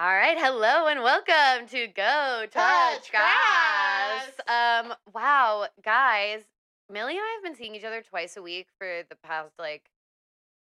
[0.00, 4.30] All right, hello and welcome to Go Touch, Touch Grass.
[4.46, 4.84] Grass.
[4.86, 6.42] Um, wow, guys,
[6.88, 9.90] Milly and I have been seeing each other twice a week for the past like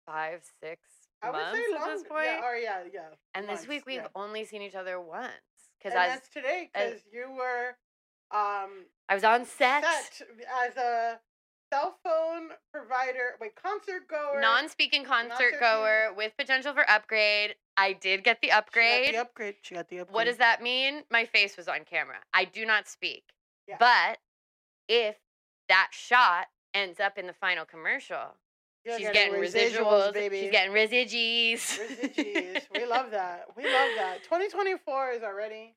[0.05, 0.79] five, six
[1.21, 1.89] I would months say at long.
[1.89, 2.27] this point.
[2.27, 2.99] Yeah, or yeah, yeah.
[3.35, 4.07] and this week we've yeah.
[4.15, 5.33] only seen each other once
[5.77, 7.75] because that's today because you were
[8.31, 10.27] um I was on set, set
[10.65, 11.19] as a
[11.73, 13.35] cell phone provider.
[13.41, 14.39] Wait, concert goer.
[14.39, 17.55] non-speaking concert Non-speaking- goer with potential for upgrade.
[17.79, 19.13] I did get the She got upgrade.
[19.13, 19.55] the upgrade.
[19.61, 20.13] She got the upgrade.
[20.15, 21.03] What does that mean?
[21.09, 22.17] My face was on camera.
[22.33, 23.23] I do not speak.
[23.67, 23.77] Yeah.
[23.79, 24.17] But
[24.87, 25.15] if
[25.69, 28.35] that shot ends up in the final commercial,
[28.85, 30.41] You're she's getting residuals, baby.
[30.41, 31.79] She's getting residues.
[31.89, 32.63] Residues.
[32.73, 33.45] we love that.
[33.55, 34.23] We love that.
[34.23, 35.75] 2024 is already.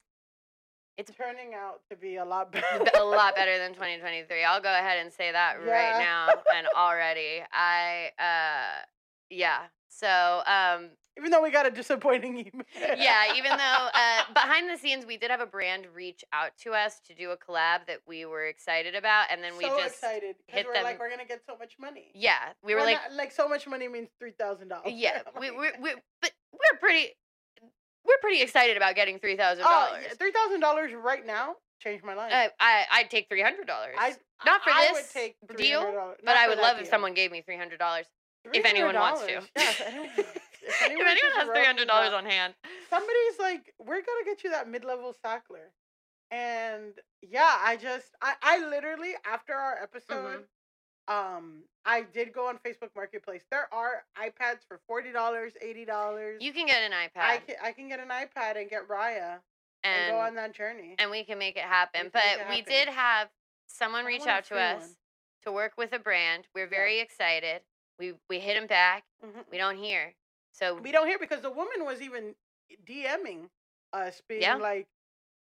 [0.98, 2.84] It's- turning out to be a lot better.
[2.98, 4.44] a lot better than 2023.
[4.44, 5.72] I'll go ahead and say that Yeah.
[5.72, 7.42] right now and already.
[7.52, 8.84] I uh
[9.30, 9.62] yeah.
[9.88, 12.64] So um Even though we got a disappointing email.
[12.96, 13.56] yeah, even though
[13.94, 17.30] uh, behind the scenes we did have a brand reach out to us to do
[17.30, 20.72] a collab that we were excited about, and then we so just excited hit we're
[20.72, 22.06] them- like we're gonna get so much money.
[22.14, 24.86] yeah we were Well, like not- like so much money means three thousand dollars.
[24.92, 25.92] yeah we we we
[26.22, 27.10] but we're pretty
[28.06, 30.06] we're pretty excited about getting three thousand dollars.
[30.18, 32.32] three thousand dollars right now changed my life.
[32.32, 33.96] I I I'd take three hundred dollars.
[33.98, 34.14] I
[34.46, 37.42] not for I this would take deal, but I would love if someone gave me
[37.42, 38.06] three hundred dollars.
[38.52, 39.40] If anyone wants to.
[39.56, 40.24] $300.
[40.62, 42.54] Yeah, if anyone, If anyone anyone has three hundred dollars on hand,
[42.90, 45.70] somebody's like, we're gonna get you that mid-level sackler,
[46.30, 50.44] and yeah, I just, I, I literally after our episode,
[51.08, 51.36] Mm-hmm.
[51.36, 53.42] um, I did go on Facebook Marketplace.
[53.50, 56.40] There are iPads for forty dollars, eighty dollars.
[56.40, 59.38] you can get an iPad I can, I can get an iPad and get Raya
[59.82, 60.94] and, and go on that journey.
[60.98, 62.02] and we can make it happen.
[62.02, 63.28] can But it we did have
[63.66, 64.90] someone reach out to us one.
[65.44, 66.46] to work with a brand.
[66.54, 66.70] We're Yeah.
[66.70, 67.62] very excited.
[67.98, 69.02] We we hit him back.
[69.24, 69.44] Mhm.
[69.50, 70.14] We don't hear.
[70.52, 72.34] So we don't hear because the woman was even
[72.86, 73.48] DMing
[73.92, 74.56] us, being Yeah.
[74.56, 74.86] like,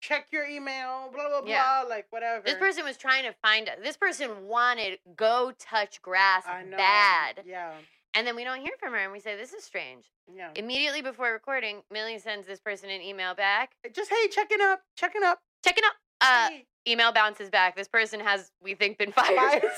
[0.02, 2.44] check your email, blah blah blah, like whatever.
[2.44, 3.78] this person was trying to find us.
[3.82, 7.42] This person wanted go touch grass bad.
[7.46, 7.74] Yeah,
[8.14, 10.12] And then we don't hear from her and we say, This is strange.
[10.34, 10.52] yeah.
[10.56, 13.76] Immediately before recording, Milly sends this person an email back.
[13.94, 15.40] Just hey, checking up, checking up.
[15.64, 15.94] Checking up.
[16.22, 16.66] Uh Hey.
[16.88, 17.76] email bounces back.
[17.76, 19.64] This person has, we think, been fired.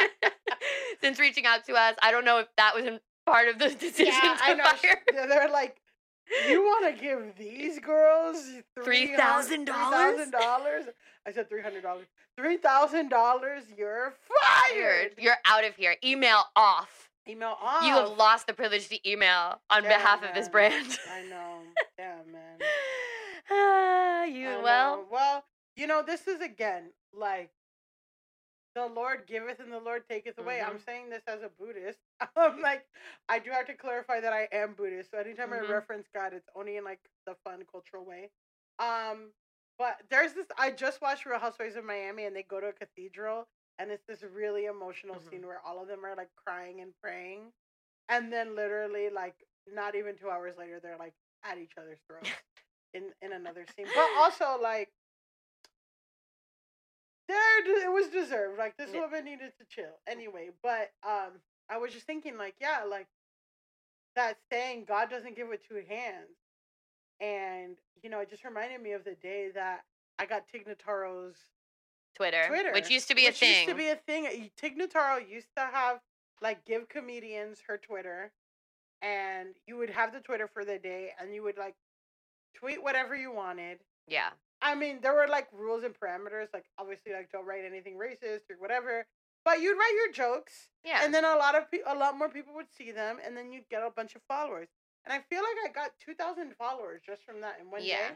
[1.01, 2.85] Since reaching out to us, I don't know if that was
[3.27, 4.65] part of the decision yeah, to I know.
[4.65, 5.03] fire.
[5.29, 5.77] They're- like,
[6.49, 8.37] you want to give these girls
[8.79, 8.85] $3,000?
[8.85, 10.87] Three thousand dollars?
[11.27, 12.07] I said three hundred dollars.
[12.37, 13.65] Three thousand dollars.
[13.77, 14.15] You're
[14.71, 15.13] Fired.
[15.19, 15.97] You're out of here.
[16.05, 17.09] Email off.
[17.29, 17.83] Email off.
[17.83, 20.99] You have lost the privilege to email on Damn, behalf of this brand.
[21.13, 21.61] I know.
[21.99, 22.59] Damn man.
[23.51, 24.97] Ah, you I well.
[24.97, 25.05] know.
[25.11, 25.45] well,
[25.77, 27.51] you know, this is again like
[28.75, 30.61] the Lord giveth and the Lord taketh away.
[30.61, 30.85] I'm Mhm.
[30.85, 31.99] saying this as a Buddhist.
[32.37, 32.87] I'm like,
[33.29, 35.11] I do have to clarify that I am Buddhist.
[35.11, 35.65] So anytime Mhm.
[35.69, 38.31] I reference God, it's only in like the fun cultural way.
[38.79, 39.33] Um,
[39.79, 40.47] but there's this.
[40.59, 44.05] I just watched Real Housewives of Miami, and they go to a cathedral, and it's
[44.07, 45.31] this really emotional Mhm.
[45.31, 47.53] scene where all of them are like crying and praying,
[48.09, 51.15] and then literally like not even two hours later, they're like
[51.45, 52.23] at each other's throats
[52.95, 53.87] in in another scene.
[53.95, 54.93] But also like
[57.29, 58.59] there it was deserved.
[58.59, 59.01] Like this Yeah.
[59.01, 59.99] woman needed to chill.
[60.07, 61.41] Anyway, but um
[61.71, 63.07] I was just thinking like, yeah, like
[64.17, 66.31] that saying God doesn't give with two hands.
[67.21, 69.85] And, you know, it just reminded me of the day that
[70.19, 71.37] I got Tig Notaro's
[72.15, 72.73] Twitter, Twitter.
[72.73, 73.55] which used to be a thing.
[73.55, 74.25] Used to be a thing.
[74.25, 76.01] Y- Tig Notaro used to have
[76.41, 78.33] like give comedians her Twitter,
[79.03, 81.75] and you would have the Twitter for the day, and you would like
[82.55, 83.79] tweet whatever you wanted.
[84.07, 84.31] yeah.
[84.61, 88.51] I mean, there were like rules and parameters, like obviously like don't write anything racist
[88.51, 89.07] or whatever.
[89.45, 91.01] But you'd write your jokes, Yeah.
[91.05, 93.53] and then a lot of pe- a lot more people would see them, and then
[93.53, 94.69] you'd get a bunch of followers.
[95.05, 98.09] And I feel like I got two thousand followers just from that in one Yeah.
[98.11, 98.15] day.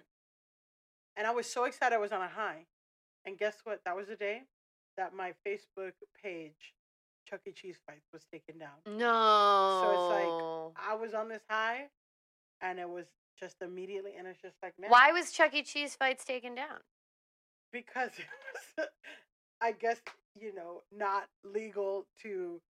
[1.16, 2.66] And I was so excited I was on a high.
[3.24, 3.80] And guess what?
[3.84, 4.42] That was the day
[4.96, 5.92] that my Facebook
[6.22, 6.74] page,
[7.26, 7.52] Chuck E.
[7.52, 8.80] Cheese fights, was taken down.
[8.84, 9.80] no.
[9.80, 11.88] So it's like I was on this high,
[12.60, 13.06] and it was
[13.42, 15.62] just immediately, and it's just like, man, Why was Chuck E.
[15.62, 16.78] Cheese fights taken down?
[17.72, 18.26] Because it
[18.78, 18.86] was,
[19.60, 20.00] I guess,
[20.40, 22.60] you know, not legal to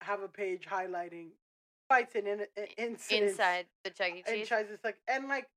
[0.00, 1.28] have a page highlighting
[1.88, 4.22] fights and in, in, incidents Inside the Chuck E.
[4.26, 4.48] Cheese.
[4.50, 5.48] it's like and like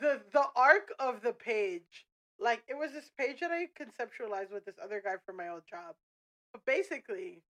[0.00, 2.06] the the arc of the page
[2.38, 5.62] like it was this page that i conceptualized with this other guy from my old
[5.68, 5.94] job
[6.52, 7.42] but basically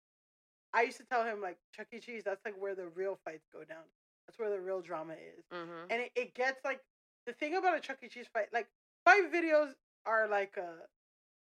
[0.74, 3.48] i used to tell him like chuck e cheese that's like where the real fights
[3.54, 3.84] go down
[4.30, 5.90] that's where the real drama is mm-hmm.
[5.90, 6.82] and it, it gets like
[7.26, 8.68] the thing about a chuck e cheese fight like
[9.04, 9.74] fight videos
[10.06, 10.70] are like a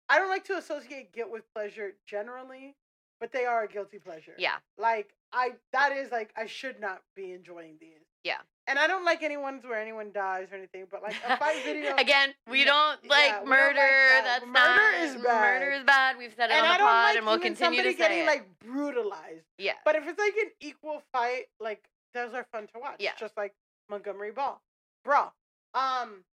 [0.09, 2.75] i don't like to associate guilt with pleasure generally
[3.21, 4.35] but they are a guilty pleasure.
[4.39, 4.57] Yeah.
[4.79, 8.05] Like I that is like I should not be enjoying these.
[8.23, 8.37] Yeah.
[8.67, 11.63] And I don't like any ones where anyone dies or anything, but like a fight
[11.65, 13.75] video Again, we don't like yeah, we don't murder.
[13.75, 14.25] like that.
[14.25, 15.41] That's Murder not, is bad.
[15.41, 16.19] Murder is bad.
[16.19, 18.09] We've said it and on I don't pod, like and we'll continue somebody to say
[18.09, 18.27] getting it.
[18.27, 19.45] like brutalized.
[19.59, 19.73] yeah.
[19.85, 22.97] But if it's like an equal fight, like those are fun to watch.
[23.01, 23.13] Yeah.
[23.19, 23.55] Just like
[23.91, 24.61] Montgomery Ball.
[25.05, 25.35] Brawl.
[25.75, 26.25] Um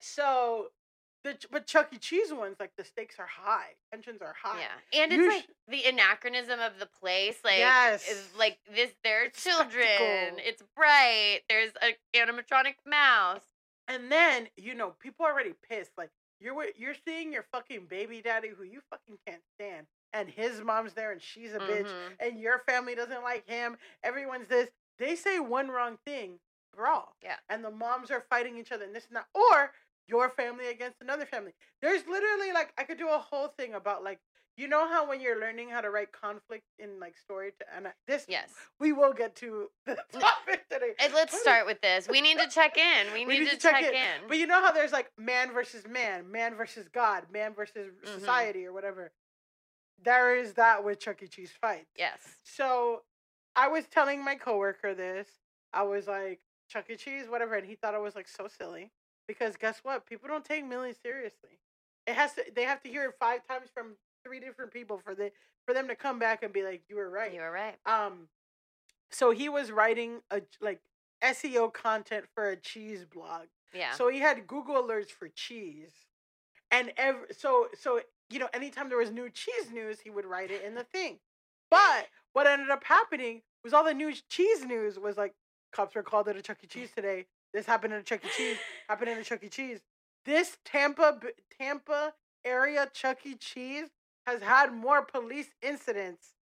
[0.00, 0.68] so
[1.24, 1.98] the but Chuck E.
[1.98, 3.70] Cheese ones, like the stakes are high.
[3.92, 4.60] Tensions are high.
[4.60, 7.38] Yeah, and it's You like the anachronism of the place.
[7.44, 8.08] Like, Yes.
[8.08, 8.90] is like this.
[9.02, 9.68] There are It's children.
[9.84, 10.38] spectacle.
[10.44, 11.40] It's bright.
[11.48, 13.42] There's an animatronic mouse.
[13.88, 15.90] And then, you know, people are already pissed.
[15.98, 19.86] Like you're you're seeing your fucking baby daddy who you fucking can't stand.
[20.12, 21.86] And his mom's there and she's a bitch.
[21.88, 22.16] Mhm.
[22.20, 23.76] And your family doesn't like him.
[24.04, 24.70] Everyone's this.
[24.98, 26.38] They say one wrong thing,
[26.74, 27.14] brawl.
[27.22, 27.36] Yeah.
[27.48, 29.26] And the moms are fighting each other and this and that.
[29.34, 29.72] Or
[30.06, 31.52] your family against another family.
[31.82, 34.20] There's literally like I could do a whole thing about like
[34.56, 37.86] you know how when you're learning how to write conflict in like story to, and
[38.08, 38.50] this Yes.
[38.80, 40.94] we will get to the topic today.
[40.98, 42.08] And let's start with this.
[42.08, 43.12] We need to check in.
[43.14, 44.26] We need, to, check, in.
[44.26, 48.14] But you know how there's like man versus man, man versus God, man versus Mhm.
[48.18, 49.12] society or whatever.
[50.02, 51.28] There is that with Chuck E.
[51.28, 51.86] Cheese fight.
[51.96, 52.18] yes.
[52.42, 53.02] So
[53.58, 55.26] I was telling my coworker this.
[55.72, 56.38] I was like,
[56.68, 56.96] Chuck E.
[56.96, 58.92] Cheese, whatever, and he thought I was like so silly.
[59.26, 60.06] Because guess what?
[60.06, 61.58] People don't take Milly seriously.
[62.06, 65.14] It has to they have to hear it five times from three different people for
[65.14, 65.32] the
[65.66, 67.34] for them to come back and be like, You were right.
[67.34, 67.76] You were right.
[67.84, 68.28] Um,
[69.10, 70.80] so he was writing a like
[71.22, 73.46] SEO content for a cheese blog.
[73.74, 73.92] Yeah.
[73.92, 75.90] So he had Google alerts for cheese,
[76.70, 78.00] and ev- so so
[78.30, 81.18] you know anytime there was new cheese news, he would write it in the thing.
[81.70, 85.34] But what ended up happening was all the new cheese news was like
[85.72, 86.66] cops were called at a Chuck E.
[86.66, 87.26] Cheese today.
[87.52, 88.28] This happened at a Chuck E.
[88.36, 88.56] Cheese.
[88.88, 89.48] happened at a Chuck E.
[89.48, 89.80] Cheese.
[90.24, 91.18] This Tampa
[91.58, 93.34] Tampa area Chuck E.
[93.34, 93.88] Cheese
[94.26, 96.34] has had more police incidents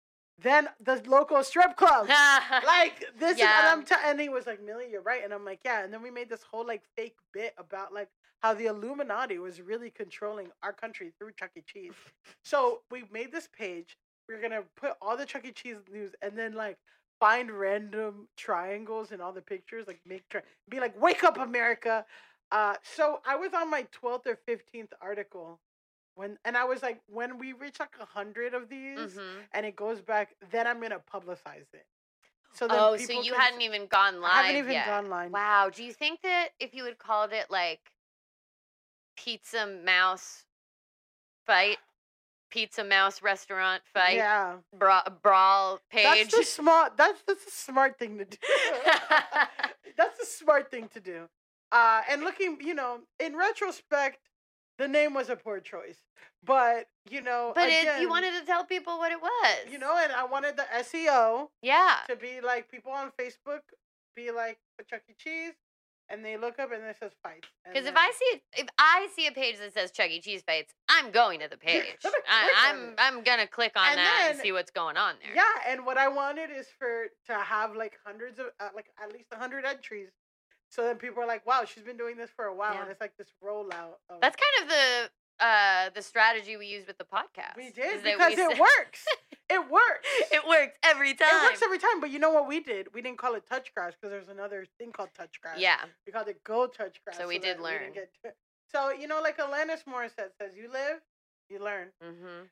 [0.42, 2.07] than the local strip club.
[2.66, 3.60] like this is, Yeah.
[3.60, 5.83] and I'm t- and he was like, Milly, you're right, and I'm like, yeah.
[5.83, 8.10] And then we made this whole like fake bit about like
[8.42, 11.62] how the Illuminati was really controlling our country through Chuck E.
[11.66, 11.94] Cheese.
[12.44, 13.98] so we made this page.
[14.27, 15.51] We're gonna put all the Chuck E.
[15.51, 16.77] Cheese news, and then like
[17.19, 22.06] find random triangles in all the pictures, like make tri- be like, wake up, America.
[22.51, 25.60] Uh, so I was on my 12th or 15th article
[26.16, 29.48] when, and I was like, when we reach like a hundred of these, Mhm.
[29.54, 31.86] and it goes back, then I'm gonna publicize it.
[32.54, 34.86] So then Oh, so you can hadn't even gone live I haven't even yet.
[34.86, 35.31] gone live.
[35.31, 35.69] Wow.
[35.69, 37.92] Do you think that if you had called it like
[39.18, 40.45] pizza mouse
[41.45, 41.80] fight,
[42.55, 46.03] pizza mouse restaurant fight, Yeah, bra- brawl page?
[46.31, 46.95] that's the smart.
[46.97, 48.37] That's that's a smart thing to do.
[49.97, 51.27] that's a smart thing to do.
[51.71, 54.19] Uh, and looking, you know, in retrospect,
[54.77, 55.99] the name was a poor choice.
[56.45, 59.57] But you know, but it, you wanted to tell people what it was.
[59.71, 61.97] you know, and I wanted the SEO Yeah.
[62.07, 63.61] to be like people on Facebook
[64.15, 65.13] be like a Chuck E.
[65.17, 65.53] Cheese,
[66.09, 67.47] and they look up and it says fights.
[67.67, 70.21] Because if I see if I see a page that says Chuck E.
[70.21, 71.97] Cheese fights, I'm going to the page.
[72.03, 72.09] I,
[72.71, 72.95] on I'm.
[73.17, 75.35] I'm gonna click on And that and see what's going on there.
[75.35, 79.11] Yeah, and what I wanted is for to have like hundreds of uh, like at
[79.13, 80.09] least hundred entries,
[80.69, 82.81] so then people are like, "Wow, she's been doing this for a while," Yeah.
[82.83, 83.95] and it's like this rollout.
[84.09, 85.09] Of, That's kind of the
[85.39, 87.55] uh the strategy we used with the podcast.
[87.57, 89.05] we did because we it say- works.
[89.49, 90.07] it works.
[90.31, 91.27] it works every time.
[91.31, 91.99] It works every time.
[91.99, 92.93] But you know what we did?
[92.93, 95.57] We didn't call it touch grass because there's another thing called touch grass.
[95.59, 95.77] yeah.
[96.05, 97.17] we called it go touch grass.
[97.17, 97.93] So we did learn.
[97.93, 98.36] didn't get
[98.71, 101.00] so you know, like Alanis Morissette says, "You live,
[101.50, 102.45] you learn." Mm-hmm.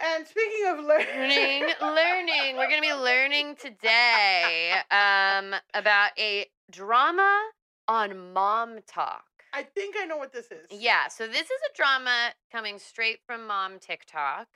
[0.00, 2.56] And speaking of learning, Learning, learning.
[2.56, 7.48] We're gonna be learning today um about a drama
[7.88, 9.22] on MomTok.
[9.58, 10.66] I think I know what this is.
[10.70, 14.46] Yeah, so this is a drama coming straight from Mom TikTok.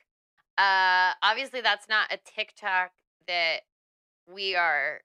[0.57, 2.93] Uh obviously that's not a TikTok
[3.27, 3.63] that
[4.33, 5.01] we are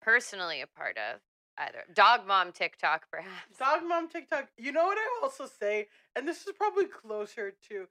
[0.00, 1.20] personally a part of
[1.58, 1.84] either.
[1.92, 3.58] Dog Mom TikTok perhaps.
[3.58, 4.48] Dog mom TikTok.
[4.56, 7.86] You know what I also say, and this is probably closer to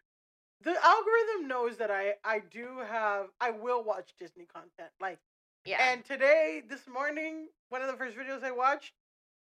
[0.64, 4.90] the algorithm knows that I I do have I will watch Disney content.
[5.00, 5.20] Like
[5.66, 5.78] Yeah.
[5.92, 8.94] and today this morning one of the first videos I watched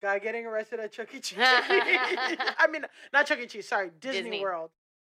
[0.05, 1.21] guy getting arrested at Chuck E.
[1.21, 1.39] Cheese.
[1.39, 3.47] I mean not Chuck E.
[3.47, 3.67] Cheese.
[3.67, 4.41] Sorry, Disney, Disney.
[4.43, 4.71] World.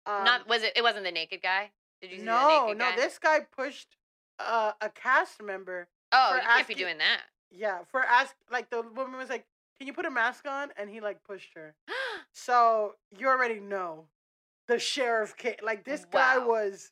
[0.06, 1.72] Um, not was it it wasn't the naked guy?
[2.00, 2.96] Did you see the no no guy?
[2.96, 3.96] this guy pushed
[4.38, 5.88] uh, a cast member.
[6.12, 7.22] Oh, for you can't be doing that.
[7.50, 9.44] Yeah, for ask like the woman was like,
[9.78, 11.74] "Can you put a mask on?" And he like pushed her.
[12.38, 14.08] So you already know
[14.68, 15.54] the sheriff came.
[15.62, 16.90] Like this guy was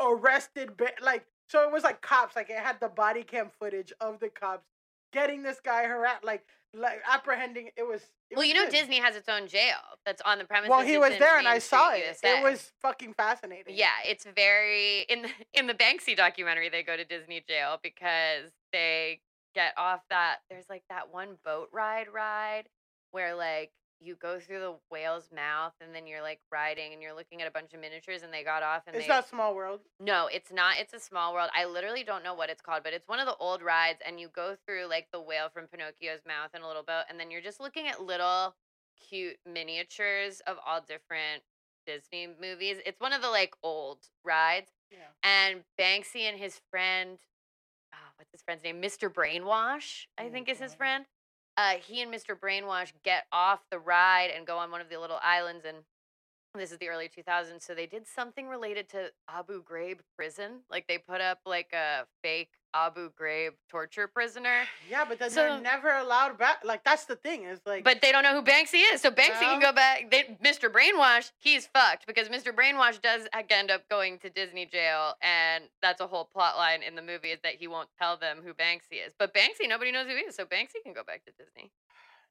[0.00, 0.72] arrested.
[1.00, 2.34] Like so, it was like cops.
[2.34, 4.66] Like it had the body cam footage of the cops
[5.12, 7.70] getting this guy harassed, like like apprehending.
[7.76, 8.02] It was.
[8.30, 8.72] It well, was you know good.
[8.72, 10.70] Disney has its own jail that's on the premises.
[10.70, 12.04] Well, he was there and I saw it.
[12.06, 12.38] USA.
[12.38, 13.76] It was fucking fascinating.
[13.76, 16.68] Yeah, it's very in the, in the Banksy documentary.
[16.68, 19.20] They go to Disney jail because they
[19.54, 20.38] get off that.
[20.48, 22.64] There's like that one boat ride ride
[23.10, 23.72] where like
[24.02, 27.48] you go through the whale's mouth and then you're like riding and you're looking at
[27.48, 29.80] a bunch of miniatures and they got off and It's they not Small World.
[30.00, 30.78] no, it's not.
[30.78, 31.50] It's a small world.
[31.54, 34.18] I literally don't know what it's called, but it's one of the old rides, and
[34.18, 37.30] you go through like the whale from Pinocchio's mouth in a little boat, and then
[37.30, 38.54] you're just looking at little
[39.08, 41.42] cute miniatures of all different
[41.86, 42.78] Disney movies.
[42.86, 44.98] It's one of the like old rides, Yeah.
[45.22, 47.18] and Banksy and his friend,
[47.94, 48.80] oh, what's his friend's name?
[48.80, 49.12] Mr.
[49.12, 51.04] Brainwash, I Oh, think is his friend.
[51.60, 52.34] Uh, he and Mr.
[52.34, 55.76] Brainwash get off the ride and go on one of the little islands and
[56.58, 60.86] this is the early 2000s so they did something related to abu ghraib prison like
[60.88, 65.60] they put up like a fake abu ghraib torture prisoner Yeah, but then So- they're
[65.60, 66.64] never allowed back.
[66.64, 67.44] Like that's the thing.
[67.44, 67.82] Is like.
[67.84, 71.30] but they don't know who banksy is so banksy can go back they, mr brainwash
[71.38, 76.06] he's fucked because mr brainwash does end up going to disney jail and that's a
[76.06, 79.12] whole plot line in the movie is that he won't tell them who banksy is
[79.18, 81.70] but banksy nobody knows who he is so banksy can go back to disney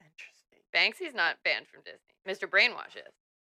[0.00, 0.60] Interesting.
[0.74, 3.12] banksy's not banned from disney mr brainwash is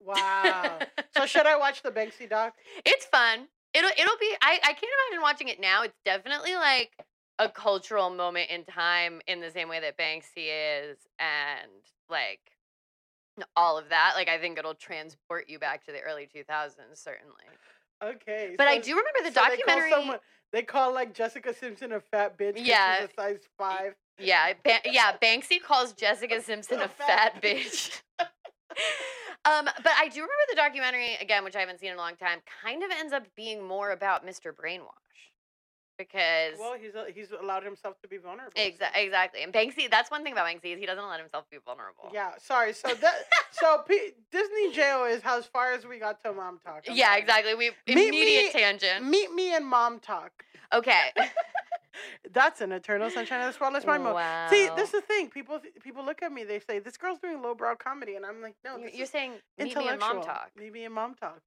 [0.06, 0.80] Wow.
[1.16, 2.54] so should I watch the Banksy doc?
[2.86, 3.48] It's fun.
[3.74, 5.84] It'll it'll be I, I can't imagine watching it now.
[5.84, 6.92] It's definitely like
[7.40, 10.48] a cultural moment in time in the same way that Banksy
[10.92, 11.72] is and
[12.10, 12.40] like
[13.56, 14.14] all of that.
[14.16, 17.36] Like I think it'll transport you back to the early 2000s certainly.
[18.04, 18.56] Okay.
[18.58, 19.92] But I do remember the so they call documentary.
[19.92, 20.20] someone-
[20.52, 22.54] They call like Jessica Simpson a fat bitch.
[22.58, 23.02] Yeah.
[23.02, 23.94] She's a size five.
[24.20, 28.02] Yeah, ba- yeah, Banksy calls Jessica Simpson A a fat fat bitch.
[29.46, 32.16] um, but I do remember the documentary again, which I haven't seen in a long
[32.16, 32.40] time.
[32.64, 34.54] Kind of ends up being more about Mr.
[34.54, 34.88] Brainwash
[35.98, 38.54] because Well, he's a, he's allowed himself to be vulnerable.
[38.56, 39.44] Exactly, exactly.
[39.44, 42.10] And Banksy, that's one thing about Banksy is he doesn't let himself be vulnerable.
[42.14, 42.32] Yeah.
[42.40, 42.74] Sorry.
[42.74, 43.14] So that
[43.52, 46.84] so P- Disney jail is how as far as we got to mom talk.
[46.90, 47.22] I'm Yeah, sorry.
[47.22, 47.56] exactly.
[47.56, 49.06] We Meet immediate me- tangent.
[49.06, 50.32] Meet me in mom talk.
[50.74, 51.12] Okay.
[52.32, 54.22] That's an eternal sunshine of the spotless mind mode.
[54.50, 55.30] See, this is the thing.
[55.30, 56.44] People people look at me.
[56.44, 59.10] They say this girl's doing lowbrow comedy, and I'm like, no, You're, this you're is
[59.10, 59.94] saying me intellectual.
[59.94, 60.52] in mom talk.
[60.58, 61.40] Me in mom talk.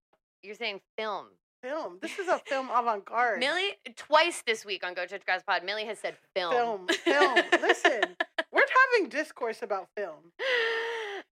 [0.43, 1.27] You're saying film.
[1.63, 1.99] Film.
[2.03, 3.41] This is a film avant garde.
[3.41, 5.65] Milly twice this week on Go Touch Grass Pod.
[5.65, 6.53] Milly has said film.
[6.53, 6.87] Film.
[6.89, 7.39] Film.
[7.63, 8.03] Listen,
[8.53, 10.33] we're having discourse about film.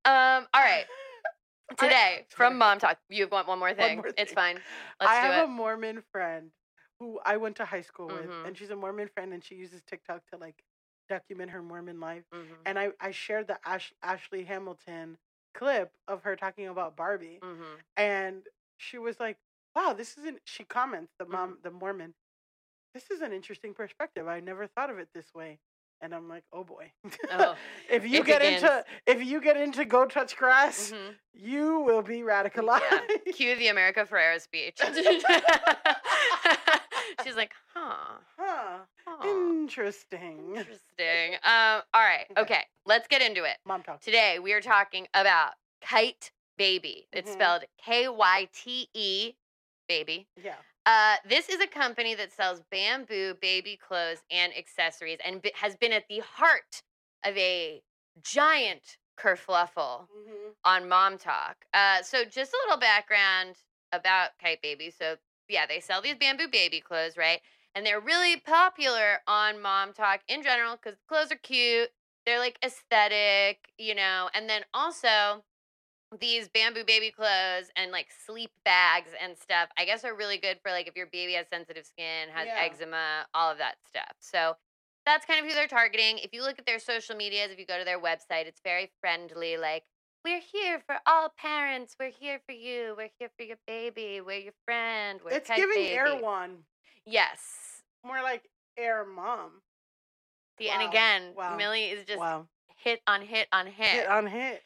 [0.06, 0.46] um.
[0.54, 0.84] All right.
[1.78, 2.58] Today from.
[2.60, 3.98] MomTok, you want one more thing.
[3.98, 4.58] more It's fine.
[5.00, 5.44] Let's I do have it.
[5.44, 6.50] a Mormon friend
[7.02, 8.46] who I went to high school with, Mhm.
[8.46, 10.62] and she's a Mormon friend, and she uses TikTok to like
[11.08, 12.24] document her Mormon life.
[12.32, 15.18] Mhm, And I I shared the Ash, Ashley Hamilton
[15.54, 17.80] clip of her talking about Barbie, mhm.
[17.96, 19.38] and she was like,
[19.74, 21.32] "Wow, this isn't." She comments the Mm-hmm.
[21.32, 22.14] mom, the Mormon.
[22.94, 24.28] This is an interesting perspective.
[24.28, 25.58] I never thought of it this way.
[26.00, 26.92] And I'm like, oh boy.
[27.30, 27.56] Oh,
[27.90, 28.62] if you get begins.
[28.62, 31.16] into if you get into go touch grass, Mhm.
[31.32, 33.08] you will be radicalized.
[33.26, 33.32] Yeah.
[33.32, 34.78] Cue the America Ferrera speech.
[37.24, 37.94] She's like, huh.
[38.38, 38.78] huh.
[39.04, 39.28] huh.
[39.28, 40.54] Interesting.
[40.56, 41.34] Interesting.
[41.44, 42.26] Um, all right.
[42.36, 42.42] Okay.
[42.42, 42.60] Okay.
[42.86, 43.56] Let's get into it.
[43.66, 44.00] Mom talk.
[44.00, 45.52] Today we are talking about
[45.84, 47.06] Kyte Baby.
[47.12, 47.34] It's Mhm.
[47.34, 49.32] spelled K Y T E
[49.88, 50.26] baby.
[50.42, 50.54] Yeah.
[50.86, 55.76] Uh, this is a company that sells bamboo baby clothes and accessories and b- has
[55.76, 56.82] been at the heart
[57.24, 57.82] of a
[58.22, 60.50] giant kerfluffle Mm-hmm.
[60.64, 61.54] on MomTok.
[61.72, 63.56] Uh, so just a little background
[63.92, 64.90] about Kyte Baby.
[64.90, 65.16] So
[65.48, 67.40] yeah, they sell these bamboo baby clothes, right?
[67.74, 71.90] And they're really popular on MomTok in general because the clothes are cute.
[72.26, 74.28] They're like aesthetic, you know.
[74.34, 75.44] And then also
[76.20, 79.70] these bamboo baby clothes and like sleep bags and stuff.
[79.78, 82.64] I guess are really good for like if your baby has sensitive skin, has Yeah.
[82.64, 84.14] eczema, all of that stuff.
[84.20, 84.56] So
[85.06, 86.18] that's kind of who they're targeting.
[86.18, 88.92] If you look at their social medias, if you go to their website, it's very
[89.00, 89.56] friendly.
[89.56, 89.84] Like,
[90.24, 91.96] we're here for all parents.
[91.98, 92.94] We're here for you.
[92.96, 94.20] We're here for your baby.
[94.24, 95.20] We're your friend.
[95.24, 95.90] We're It's giving baby.
[95.94, 96.58] Erewhon.
[97.04, 97.38] Yes.
[98.04, 98.48] More like
[98.78, 99.50] Air Mom.
[100.58, 101.56] See, and again, Wow.
[101.56, 102.46] Milly is just wow.
[102.84, 103.86] hit on hit on hit.
[103.86, 104.62] Hit on hit.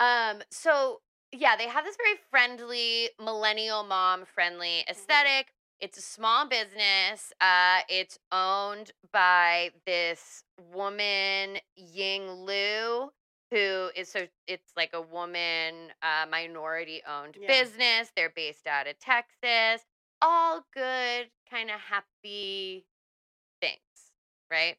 [0.00, 1.00] Um, so
[1.32, 4.90] yeah, they have this very friendly, millennial mom friendly Mm-hmm.
[4.90, 5.48] aesthetic.
[5.80, 7.32] It's a small business.
[7.40, 10.42] Uh, it's owned by this
[10.74, 13.10] woman, Ying Liu,
[13.50, 17.48] who is so it's like a woman uh, minority owned Yeah.
[17.48, 18.10] business.
[18.16, 19.84] They're based out of Texas.
[20.20, 22.86] All good, kind of happy
[23.60, 24.12] things,
[24.50, 24.76] right?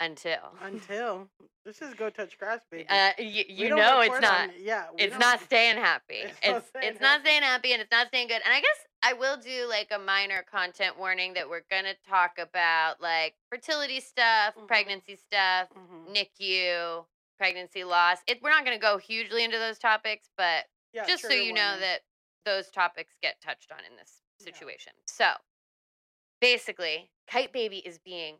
[0.00, 1.28] until Until
[1.64, 2.86] this is go touch grass, baby.
[2.88, 4.42] uh, y- you know it's not.
[4.42, 6.14] on- yeah, It's don't- not staying happy.
[6.22, 7.22] It's It's not it's, staying not happy.
[7.24, 8.40] staying happy and it's not staying good.
[8.44, 12.38] And I guess I will do like a minor content warning that we're gonna talk
[12.38, 14.68] about like fertility stuff, Mhm.
[14.68, 16.14] pregnancy stuff, Mhm.
[16.14, 17.04] NICU,
[17.38, 18.18] pregnancy loss.
[18.26, 21.78] It, we're not gonna go hugely into those topics, but Yeah, just so you know
[21.78, 22.00] that
[22.44, 24.52] those topics get touched on in this Yeah.
[24.52, 24.92] situation.
[25.06, 25.32] So
[26.40, 28.36] basically, Kyte Baby is being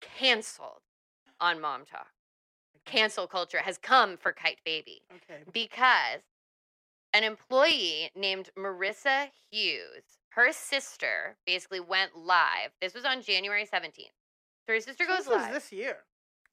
[0.00, 0.82] canceled
[1.40, 2.06] on MomTok.
[2.84, 5.44] Cancel culture has come for Kyte Baby Okay.
[5.52, 6.22] because
[7.12, 12.70] an employee named Marissa Hughes, her sister, basically went live.
[12.80, 14.14] This was on January 17th.
[14.66, 15.52] So her sister goes this live.
[15.52, 16.04] this year.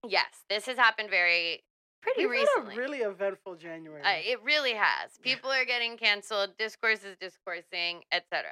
[0.07, 1.63] Yes, this has happened very
[2.01, 2.75] pretty We've recently.
[2.75, 4.01] Had a really eventful January.
[4.03, 5.17] Uh, it really has.
[5.21, 8.49] People are getting canceled, discourse is discoursing, etc.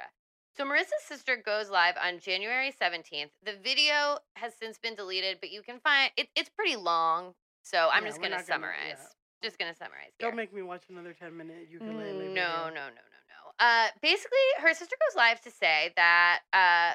[0.56, 3.30] So Marissa's sister goes live on January 17th.
[3.44, 7.34] The video has since been deleted, but you can find it, it's pretty long.
[7.62, 8.98] So I'm Yeah, just going to not gonna- summarize.
[8.98, 9.06] yeah.
[9.42, 10.12] Just going to summarize.
[10.18, 11.94] Don't make me watch another ten minute ukulele.
[12.12, 12.34] No, video.
[12.34, 12.88] no, no, no,
[13.28, 13.52] no.
[13.58, 16.94] Uh, basically, her sister goes live to say that uh,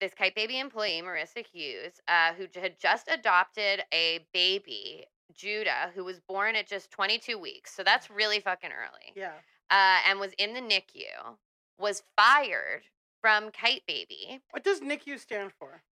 [0.00, 5.04] this Kyte Baby employee, Marissa Hughes, uh, who had just adopted a baby,
[5.34, 7.74] Judah, who was born at just 22 weeks.
[7.74, 9.12] So that's really fucking early.
[9.14, 9.32] Yeah.
[9.70, 11.36] Uh, and was in the NICU,
[11.78, 12.82] was fired
[13.20, 14.40] from Kyte Baby.
[14.50, 15.82] What does NICU stand for?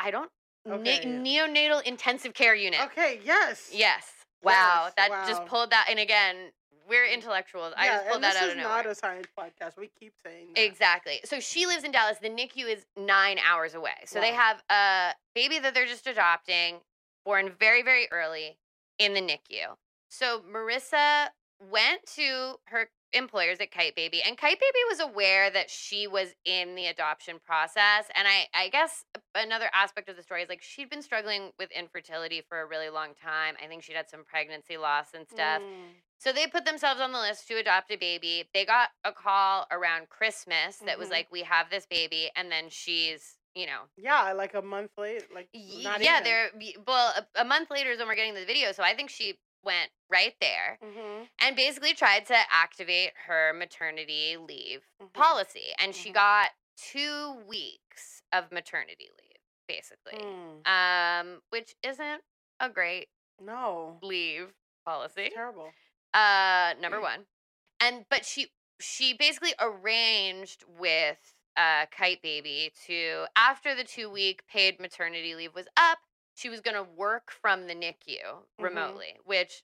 [0.00, 0.30] I don't.
[0.68, 1.08] Okay, yeah.
[1.08, 2.80] Neonatal intensive care unit.
[2.84, 3.20] Okay.
[3.24, 3.70] Yes.
[3.72, 4.12] Yes.
[4.42, 4.84] Wow.
[4.84, 5.24] Yes, that wow.
[5.26, 5.86] just pulled that.
[5.88, 6.36] And again,
[6.88, 7.72] we're intellectuals.
[7.76, 9.76] I Yeah, just pulled that this out is not a science podcast.
[9.78, 10.64] We keep saying that.
[10.64, 11.20] Exactly.
[11.24, 12.18] So she lives in Dallas.
[12.18, 13.94] The NICU is nine hours away.
[14.06, 16.76] So they have a baby that they're just adopting,
[17.26, 18.56] born very, very early
[18.98, 19.76] in the NICU.
[20.08, 21.26] So Marissa
[21.60, 26.34] went to her employers at Kyte Baby, and Kyte Baby was aware that she was
[26.44, 28.06] in the adoption process.
[28.14, 29.04] And I, I guess
[29.34, 32.90] another aspect of the story is like she'd been struggling with infertility for a really
[32.90, 33.54] long time.
[33.62, 35.62] I think she'd had some pregnancy loss and stuff.
[35.62, 35.94] Mm.
[36.18, 38.48] So they put themselves on the list to adopt a baby.
[38.54, 41.12] They got a call around Christmas that was Mhm.
[41.12, 45.24] like, "We have this baby," and then she's, you know, Yeah, like a month late.
[45.34, 45.48] Like
[45.82, 46.24] not yeah, even.
[46.24, 46.50] they're
[46.86, 48.70] well, a, a month later is when we're getting the video.
[48.72, 51.24] So I think she went right there Mm-hmm.
[51.40, 55.12] and basically tried to activate her maternity leave Mhm.
[55.14, 56.14] policy, and she Mhm.
[56.14, 60.66] got two weeks of maternity leave, basically, Mm.
[60.68, 62.22] um, which isn't
[62.60, 63.08] a great
[63.40, 63.98] No.
[64.02, 64.52] leave
[64.84, 65.22] policy.
[65.24, 65.72] It's terrible.
[66.14, 67.26] uh number one
[67.80, 74.42] and but she she basically arranged with uh kyte baby to after the two week
[74.50, 75.98] paid maternity leave was up
[76.34, 78.18] she was going to work from the nicu
[78.58, 79.62] remotely which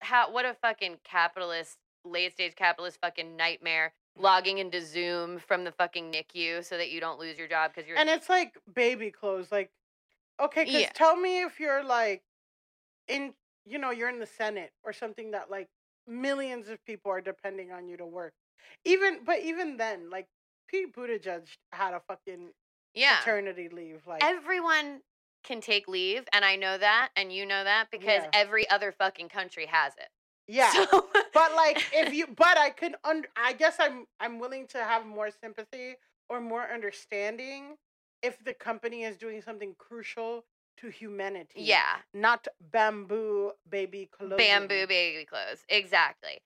[0.00, 5.72] how what a fucking capitalist late stage capitalist fucking nightmare logging into zoom from the
[5.72, 9.10] fucking nicu so that you don't lose your job because you're And it's like baby
[9.10, 9.50] clothes.
[9.50, 9.70] Like,
[10.40, 10.90] okay, because Yeah.
[10.94, 12.22] tell me if you're like
[13.08, 15.68] in, you know, you're in the Senate or something that like
[16.06, 18.34] millions of people are depending on you to work.
[18.84, 20.28] Even, but even then, like
[20.74, 22.50] Pete Buttigieg had a fucking
[22.94, 24.06] yeah maternity leave.
[24.06, 25.00] Like, everyone
[25.44, 28.30] can take leave and i know that and you know that because Yeah.
[28.32, 30.08] every other fucking country has it
[30.48, 30.72] yeah.
[30.72, 34.78] So- but like if you but i could un- i guess i'm i'm willing to
[34.78, 35.96] have more sympathy
[36.30, 37.76] or more understanding
[38.22, 40.44] if the company is doing something crucial
[40.78, 44.38] to humanity yeah not bamboo baby clothes.
[44.38, 46.38] bamboo baby clothes exactly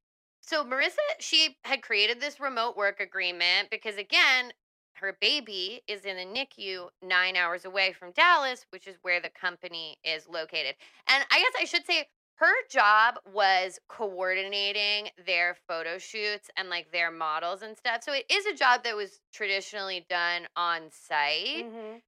[0.49, 4.53] so marissa she had created this remote work agreement because again
[4.95, 9.31] her baby is in the nicu nine hours away from dallas which is where the
[9.31, 10.75] company is located.
[11.09, 12.07] And i guess i should say
[12.37, 18.05] her job was coordinating their photo shoots and like their models and stuff.
[18.05, 21.67] So it is a job that was traditionally done on site.
[21.67, 22.01] Mhm.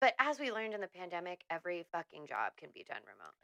[0.00, 3.43] but as we learned in the pandemic every fucking job can be done remotely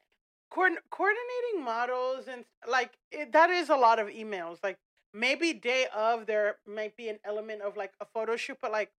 [0.50, 4.78] Coordin- coordinating models and like it, that is a lot of emails like
[5.14, 8.90] maybe day of there might be an element of like a photo shoot but like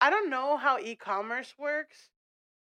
[0.00, 2.08] i don't know how e-commerce works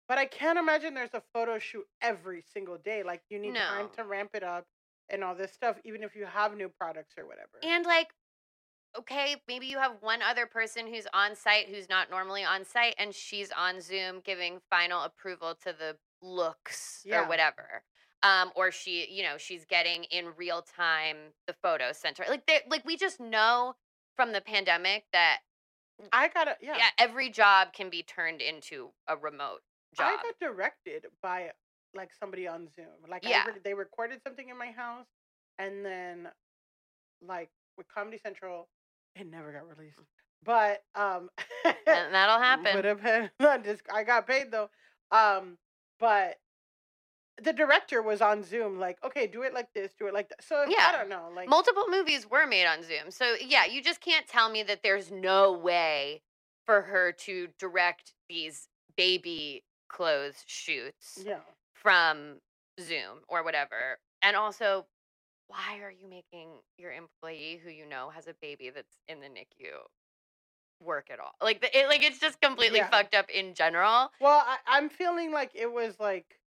[0.08, 3.88] but i can't imagine there's a photo shoot every single day like you need time
[3.96, 4.66] to ramp it up
[5.10, 8.10] and all this stuff even if you have new products or whatever And like,
[8.98, 12.96] okay, maybe you have one other person who's on site who's not normally on site
[12.98, 17.22] and she's on Zoom giving final approval to the looks Yeah.
[17.24, 17.84] or whatever.
[18.22, 21.16] Um, or she, you know, she's getting in real time
[21.48, 22.30] the photos sent to her.
[22.30, 23.76] Like, they- like we just know
[24.16, 25.40] from the pandemic that
[26.14, 26.88] i gotta yeah, yeah.
[26.98, 29.60] every job can be turned into a remote
[29.98, 30.08] job.
[30.08, 31.52] i got directed by
[31.94, 33.46] like somebody on zoom like Yeah.
[33.46, 35.06] re- they recorded something in my house
[35.58, 36.30] and then
[37.26, 38.70] like with comedy central
[39.16, 40.00] it never got released
[40.46, 41.30] but um
[41.66, 42.76] and that'll happen.
[42.76, 43.30] Would have been.
[43.94, 44.70] I got paid though.
[45.12, 45.58] Um,
[46.00, 46.36] but
[47.44, 50.44] the director was on Zoom, like, okay, do it like this, do it like that.
[50.44, 50.92] So Yeah.
[50.94, 53.10] I don't know, like, Multiple movies were made on Zoom.
[53.12, 56.22] So yeah, you just can't tell me that there's no way
[56.66, 61.40] for her to direct these baby clothes shoots yeah,
[61.74, 62.40] from
[62.80, 64.00] Zoom or whatever.
[64.22, 64.86] And also,
[65.48, 69.28] why are you making your employee who you know has a baby that's in the
[69.28, 69.72] NICU
[70.82, 71.34] work at all?
[71.42, 72.90] Like the, it, like it's just completely Yeah.
[72.90, 74.12] fucked up in general.
[74.22, 76.39] Well, I, I'm feeling like it was like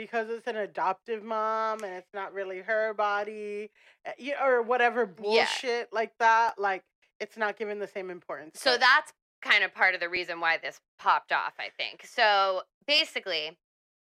[0.00, 3.70] because it's an adoptive mom and it's not really her body,
[4.06, 5.22] uh, or whatever Yeah.
[5.22, 6.58] bullshit like that.
[6.58, 6.84] Like
[7.18, 8.58] it's not given the same importance.
[8.58, 12.06] So that's kind of part of the reason why this popped off, I think.
[12.06, 13.58] So basically,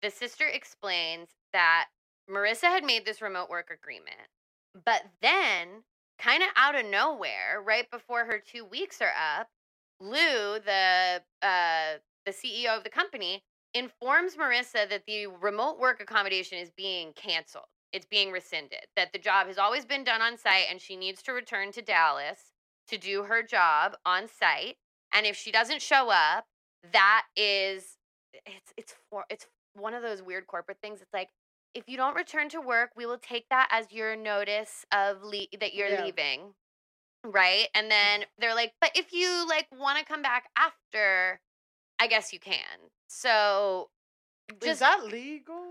[0.00, 1.88] the sister explains that
[2.28, 4.28] Marissa had made this remote work agreement,
[4.84, 5.84] but then,
[6.18, 9.50] kind of out of nowhere, right before her two weeks are up,
[10.00, 13.42] Liu, the uh, the CEO of the company,
[13.74, 17.64] informs Marissa that the remote work accommodation is being canceled.
[17.92, 18.86] It's being rescinded.
[18.96, 21.82] That the job has always been done on site, and she needs to return to
[21.82, 22.52] Dallas
[22.88, 24.76] to do her job on site.
[25.12, 26.46] And if she doesn't show up,
[26.92, 27.96] that is
[28.46, 31.00] it's it's for it's one of those weird corporate things.
[31.00, 31.28] It's like
[31.74, 35.46] if you don't return to work, we will take that as your notice of le-
[35.58, 36.04] that you're Yeah.
[36.04, 36.54] leaving.
[37.24, 37.68] Right?
[37.74, 38.20] And mm-hmm.
[38.20, 41.40] then they're like, "But if you like want to come back after,
[42.02, 43.90] I guess you can." So
[44.60, 45.62] is that legal?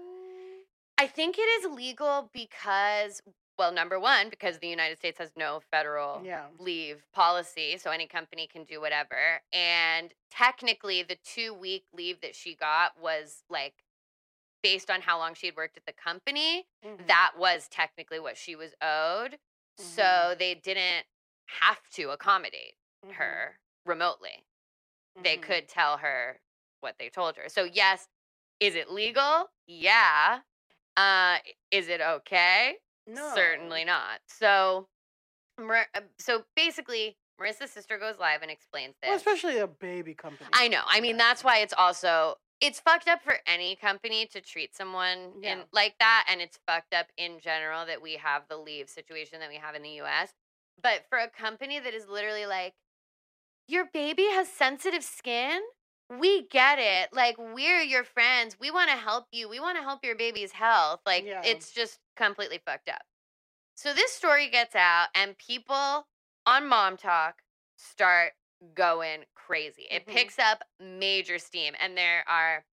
[0.98, 3.22] I think it is legal because
[3.58, 6.48] well, number 1, because the United States has no federal Yeah.
[6.58, 9.44] leave policy, so any company can do whatever.
[9.54, 13.84] And technically, the two week leave that she got was like
[14.64, 16.66] based on how long she had worked at the company.
[16.84, 17.06] Mhm.
[17.08, 19.40] That was technically what she was owed.
[19.78, 20.38] So Mhm.
[20.40, 21.06] they didn't
[21.46, 23.14] have to accommodate Mhm.
[23.14, 24.44] her remotely.
[25.16, 25.42] They Mhm.
[25.44, 26.42] could tell her
[26.80, 27.50] what they told her.
[27.50, 28.08] So, yes,
[28.60, 29.52] is it legal?
[29.68, 30.42] Yeah.
[30.98, 31.40] Uh,
[31.72, 32.78] is it okay?
[33.08, 33.34] No.
[33.36, 34.22] Certainly not.
[34.28, 34.88] So,
[35.58, 39.08] Mar- uh, so basically, Marissa's sister goes live and explains this.
[39.10, 40.50] Well, especially a baby company.
[40.54, 40.84] I know.
[40.86, 45.42] I mean, that's why it's also it's fucked up for any company to treat someone
[45.42, 45.54] Yeah.
[45.54, 49.40] in like that, and it's fucked up in general that we have the leave situation
[49.40, 50.34] that we have in the U.S.
[50.80, 52.76] But for a company that is literally like,
[53.72, 55.62] your baby has sensitive skin.
[56.10, 57.10] We get it.
[57.14, 58.58] Like we're your friends.
[58.60, 59.48] We want to help you.
[59.48, 61.00] We want to help your baby's health.
[61.06, 61.42] Like Yeah.
[61.44, 63.04] it's just completely fucked up.
[63.76, 66.08] So this story gets out, and people
[66.46, 67.34] on MomTok
[67.78, 68.34] start
[68.76, 69.88] going crazy.
[69.90, 70.14] It Mhm.
[70.14, 72.66] picks up major steam, and there are,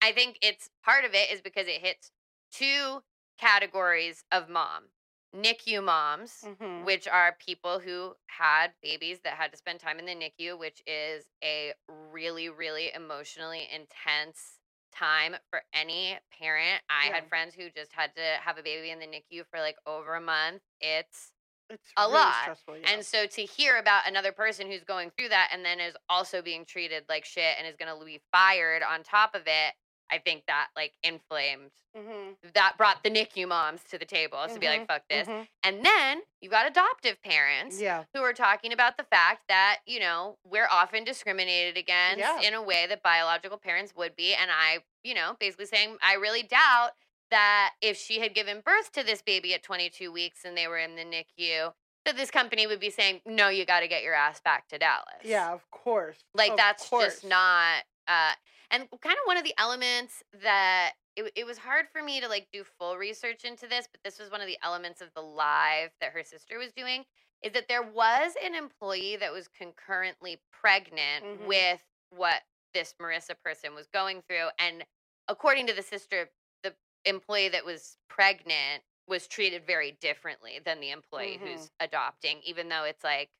[0.00, 2.10] I think it's part of it is because it hits
[2.50, 3.04] two
[3.36, 4.90] categories of mom
[5.34, 6.84] NICU moms, Mhm.
[6.84, 10.82] which are people who had babies that had to spend time in the NICU, which
[10.86, 14.60] is a really, really emotionally intense
[14.92, 16.82] time for any parent.
[16.88, 17.14] I Yeah.
[17.14, 20.14] had friends who just had to have a baby in the NICU for like over
[20.14, 20.62] a month.
[20.80, 21.32] It's
[21.68, 22.58] It's a really lot.
[22.68, 22.90] Yeah.
[22.90, 26.42] and so to hear about another person who's going through that and then is also
[26.42, 29.74] being treated like shit and is going to be fired on top of it,
[30.10, 32.36] I think that like inflamed Mhm.
[32.54, 35.26] that brought the NICU moms to the table to be like, Mhm, fuck this.
[35.28, 35.48] mhm.
[35.62, 38.04] And then you've got adoptive parents Yeah.
[38.12, 42.40] who are talking about the fact that, you know, we're often discriminated against Yeah.
[42.40, 44.34] in a way that biological parents would be.
[44.34, 46.92] And I, you know, basically saying, I really doubt
[47.30, 50.78] that if she had given birth to this baby at 22 weeks and they were
[50.78, 54.14] in the NICU, that this company would be saying, no, you got to get your
[54.14, 55.22] ass back to Dallas.
[55.22, 56.18] Yeah, of course.
[56.34, 57.14] Like Of that's course.
[57.14, 58.34] just not uh
[58.74, 62.28] and kind of one of the elements that it, it was hard for me to
[62.28, 65.22] like do full research into this, but this was one of the elements of the
[65.22, 67.04] live that her sister was doing
[67.42, 71.46] is that there was an employee that was concurrently pregnant Mhm.
[71.46, 74.84] with what this Marissa person was going through and
[75.28, 76.30] according to the sister
[76.64, 82.68] the employee that was pregnant was treated very differently than the employee who's adopting even
[82.68, 83.30] though it's like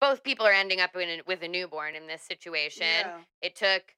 [0.00, 2.82] both people are ending up in a, with a newborn in this situation.
[2.82, 3.20] Yeah.
[3.40, 3.94] It took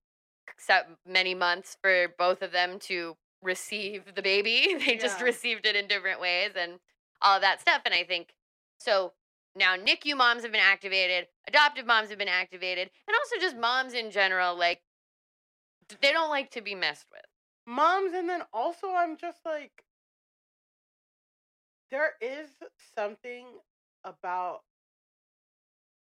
[1.07, 4.77] many months for both of them to receive the baby.
[4.87, 6.81] They just received it in different ways and
[7.23, 7.83] all of that stuff.
[7.85, 8.35] And I think
[8.79, 9.13] so.
[9.55, 13.95] Now NICU moms have been activated, adoptive moms have been activated, and also just moms
[13.95, 14.57] in general.
[14.57, 14.83] Like
[16.01, 17.23] they don't like to be messed with.
[17.67, 19.85] moms and then also i'm just like
[21.91, 22.49] there is
[22.97, 23.47] something
[24.05, 24.63] about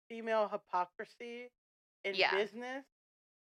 [0.08, 1.50] female hypocrisy
[2.04, 2.30] in Yeah.
[2.34, 2.84] business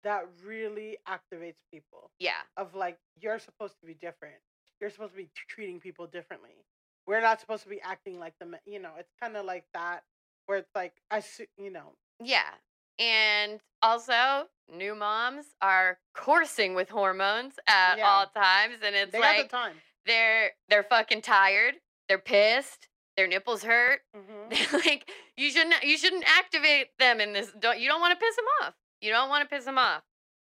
[0.04, 4.36] that really activates people Yeah, of like you're supposed to be different
[4.80, 6.66] you're supposed to be treating people differently
[7.08, 10.04] we're not supposed to be acting like the you know it's kind of like that
[10.48, 12.52] where it's like i su- you know yeah.
[13.00, 18.08] And also, new moms are coursing with hormones at Yeah.
[18.08, 19.76] all times, and it's They like the time.
[20.06, 21.76] they're they're fucking tired,
[22.08, 24.02] they're pissed, their nipples hurt.
[24.16, 24.76] Mm-hmm.
[24.86, 27.52] like you shouldn't you shouldn't activate them in this.
[27.60, 28.76] Don't you don't want to piss them off.
[29.02, 30.04] You don't want to piss them off.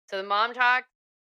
[0.09, 0.83] So the momtok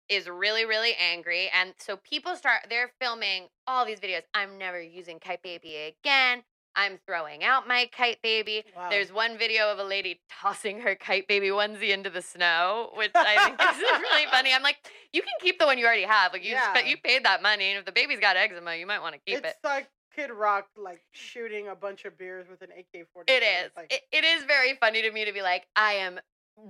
[0.08, 4.22] is really really angry, and so people start they're filming all these videos.
[4.34, 6.42] I'm never using Kyte Baby again.
[6.78, 8.62] I'm throwing out my Kyte Baby.
[8.76, 8.90] Wow.
[8.90, 13.12] There's one video of a lady tossing her Kyte Baby onesie into the snow, which
[13.14, 14.52] I think is really funny.
[14.52, 14.76] I'm like,
[15.12, 16.34] you can keep the one you already have.
[16.34, 16.74] Like you Yeah.
[16.74, 19.20] spe- you paid that money, and if the baby's got eczema, you might want to
[19.26, 19.54] keep it's it.
[19.56, 23.24] It's like Kid Rock like shooting a bunch of beers with an AK-47.
[23.28, 23.70] It is.
[23.74, 26.20] Like, It, it is very funny to me to be like, I am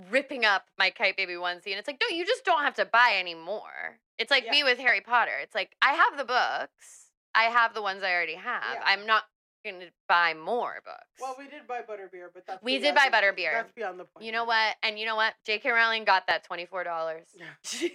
[0.09, 2.85] ripping up my Kyte Baby onesie, and it's like, no, you just don't have to
[2.85, 3.99] buy anymore.
[4.17, 5.37] It's like me with Harry Potter.
[5.41, 7.11] It's like I have the books.
[7.35, 8.63] I have the ones I already have.
[8.73, 8.81] Yeah.
[8.83, 9.23] I'm not
[9.65, 11.19] to buy more books.
[11.19, 13.51] well, we did buy butterbeer, but that's We did buy butterbeer.
[13.51, 14.25] That's beyond the point.
[14.25, 14.47] you know now.
[14.47, 14.75] what?
[14.83, 15.33] And you know what?
[15.45, 15.69] J.K.
[15.69, 17.27] Rowling got that twenty four dollars.
[17.35, 17.45] Yeah.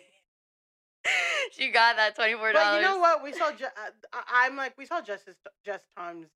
[1.52, 2.68] she, got that twenty four dollars.
[2.72, 3.22] But you know what?
[3.22, 3.52] We saw.
[3.52, 6.28] Je- uh, I'm like, we saw Justice Jess Tom's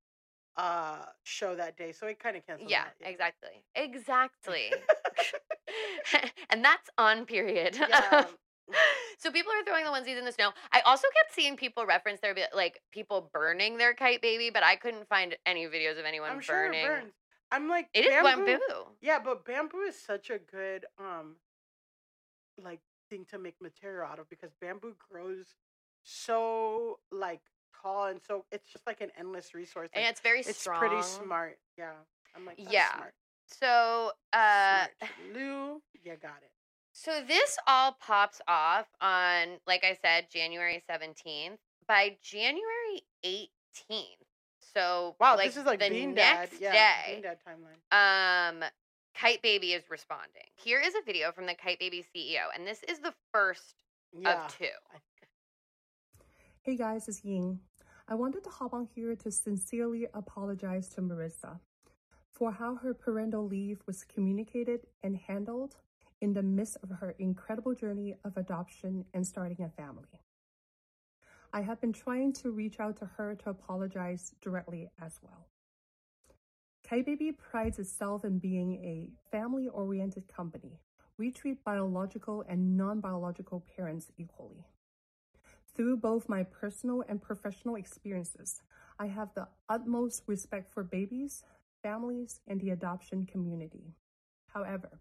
[0.57, 2.71] uh show that day, so it kind of canceled.
[2.71, 4.73] Yeah, that, exactly, exactly.
[6.51, 7.77] and that's on period.
[7.77, 8.25] Yeah.
[9.19, 10.51] so people are throwing the onesies in the snow.
[10.73, 14.77] I also kept seeing people reference their like people burning their kyte baby, but I
[14.77, 16.85] couldn't find any videos of anyone I'm sure burning.
[16.85, 17.13] it burns.
[17.53, 18.59] I'm like, It is bamboo.
[19.01, 21.37] Yeah, but bamboo is such a good um
[22.63, 25.55] like thing to make material out of because bamboo grows
[26.03, 27.41] so like
[27.83, 29.91] tall and so it's just like an endless resource.
[29.93, 30.51] and it's very smart.
[30.51, 30.79] it's strong.
[30.81, 31.59] pretty smart.
[31.79, 31.91] Yeah.
[32.35, 32.93] I'm like, Yeah.
[32.95, 33.15] smart.
[33.47, 34.87] So, uh.
[35.35, 36.51] Lou, you got it.
[36.93, 41.59] so this all pops off on, like I said, January seventeenth.
[41.89, 44.19] By January eighteenth,
[44.75, 46.49] so Wow, like this is like the Bean Dad.
[46.51, 48.57] next Yeah, day, Bean Dad timeline.
[48.59, 48.65] um
[49.17, 52.83] kyte baby is responding here is a video from the kyte baby ceo and this
[52.89, 53.77] is the first
[54.13, 54.45] Yeah.
[54.47, 54.67] of two
[56.63, 57.61] Hey guys, it's Ying.
[58.09, 61.61] I wanted to hop on here to sincerely apologize to Marissa
[62.37, 65.77] for how her parental leave was communicated and handled
[66.21, 70.21] in the midst of her incredible journey of adoption and starting a family.
[71.55, 75.47] I have been trying to reach out to her to apologize directly as well.
[76.91, 80.79] Baby prides itself in being a family oriented company.
[81.17, 84.67] We treat biological and non biological parents equally.
[85.75, 88.63] Through both my personal and professional experiences,
[88.99, 91.45] I have the utmost respect for babies,
[91.83, 93.95] families, and the adoption community.
[94.49, 95.01] However,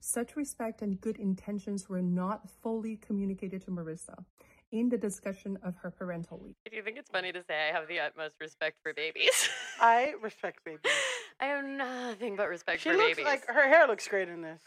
[0.00, 4.24] such respect and good intentions were not fully communicated to Marissa
[4.72, 6.54] in the discussion of her parental leave.
[6.68, 9.48] do you think it's funny to say i have the utmost respect for babies
[9.80, 10.90] I respect babies.
[11.38, 14.42] i have nothing but respect She for looks babies like her hair looks great in
[14.42, 14.60] this.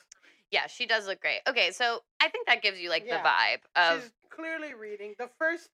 [0.50, 3.22] yeah she does look great okay so i think that gives you like Yeah.
[3.22, 3.64] the vibe
[3.96, 5.14] of She's clearly reading.
[5.20, 5.68] The first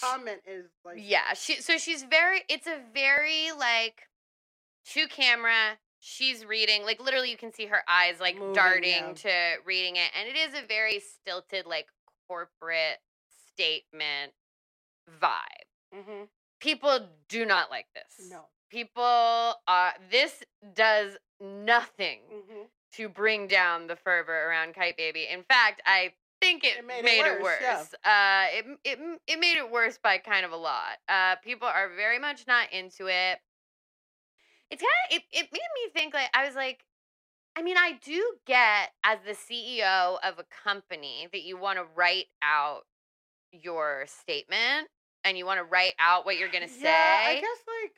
[0.00, 4.02] comment is like yeah she so she's very it's a very like
[4.86, 9.12] to camera she's reading like literally you can see her eyes like Moving, darting yeah.
[9.14, 9.32] to
[9.64, 11.86] reading it and it is a very stilted like
[12.28, 12.98] corporate
[13.48, 14.32] statement
[15.20, 16.28] vibe Mhm.
[16.60, 18.48] people do not like this No.
[18.70, 19.02] people
[19.66, 20.42] are this
[20.74, 26.62] does nothing hmm to bring down the fervor around kyte baby in fact i think
[26.64, 28.46] it, It made made, it it worse, worse, yeah.
[28.50, 31.88] uh it, it it made it worse by kind of a lot uh people are
[31.94, 33.38] very much not into it
[34.72, 36.84] it's kind of it, it made me think like i was like
[37.56, 41.84] i mean i do get as the ceo of a company that you want to
[41.94, 42.82] write out
[43.52, 44.88] your statement
[45.24, 47.92] and you want to write out what you're gonna say Yeah, I guess like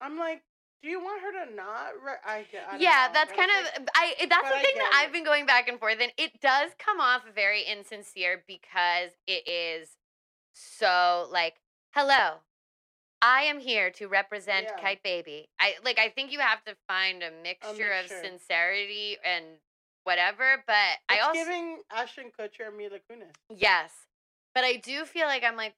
[0.00, 0.42] I'm like,
[0.82, 1.92] do you want her to not?
[2.02, 4.14] Re- I, I yeah, know, that's kind of I.
[4.18, 7.00] That's but the thing that I've been going back and forth, and it does come
[7.00, 9.90] off very insincere because it is
[10.54, 11.56] so like,
[11.90, 12.38] hello,
[13.22, 14.76] I am here to represent Yeah.
[14.82, 15.48] Kyte Baby.
[15.58, 15.98] I like.
[15.98, 17.92] I think you have to find a mixture, mixture.
[18.16, 19.44] of sincerity and
[20.04, 20.62] whatever.
[20.66, 20.74] But
[21.08, 23.34] I It's also giving Ashton Kutcher and Mila Kunis.
[23.50, 23.92] yes,
[24.54, 25.74] but I do feel like I'm like,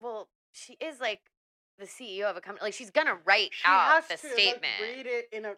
[0.00, 1.20] well, she is like
[1.78, 2.64] the CEO of a company.
[2.66, 4.74] Like she's gonna write She out has the to like, statement.
[4.82, 5.56] read it in a.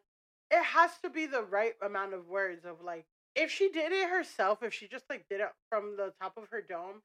[0.50, 3.06] It has to be the right amount of words of like.
[3.34, 6.48] If she did it herself, if she just like did it from the top of
[6.50, 7.02] her dome,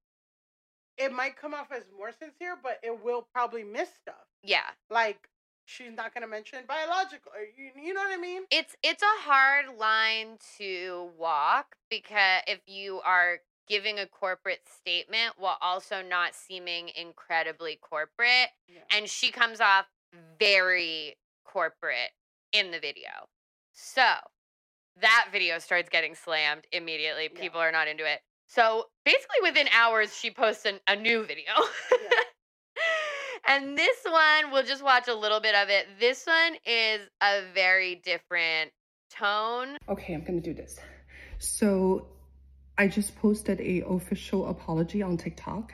[1.02, 4.26] it might come off as more sincere, but it will probably miss stuff.
[4.44, 4.70] yeah.
[4.90, 5.28] Like
[5.66, 7.32] she's not gonna mention biological.
[7.58, 8.44] You, you know what I mean?
[8.52, 15.34] it's it's a hard line to walk because if you are giving a corporate statement
[15.38, 18.82] while also not seeming incredibly corporate Yeah.
[18.98, 19.86] and she comes off
[20.40, 22.12] very corporate
[22.52, 23.30] in the video
[23.72, 24.04] so
[25.00, 27.30] that video starts getting slammed immediately.
[27.34, 27.40] Yeah.
[27.40, 28.20] People are not into it.
[28.54, 31.54] So basically, within hours, she posts an, a new video.
[33.48, 35.88] and this one, we'll just watch a little bit of it.
[36.02, 38.72] This one is a very different
[39.10, 39.78] tone.
[39.88, 40.78] Okay, I'm gonna do this.
[41.40, 42.08] So
[42.78, 45.72] I just posted a official apology on TikTok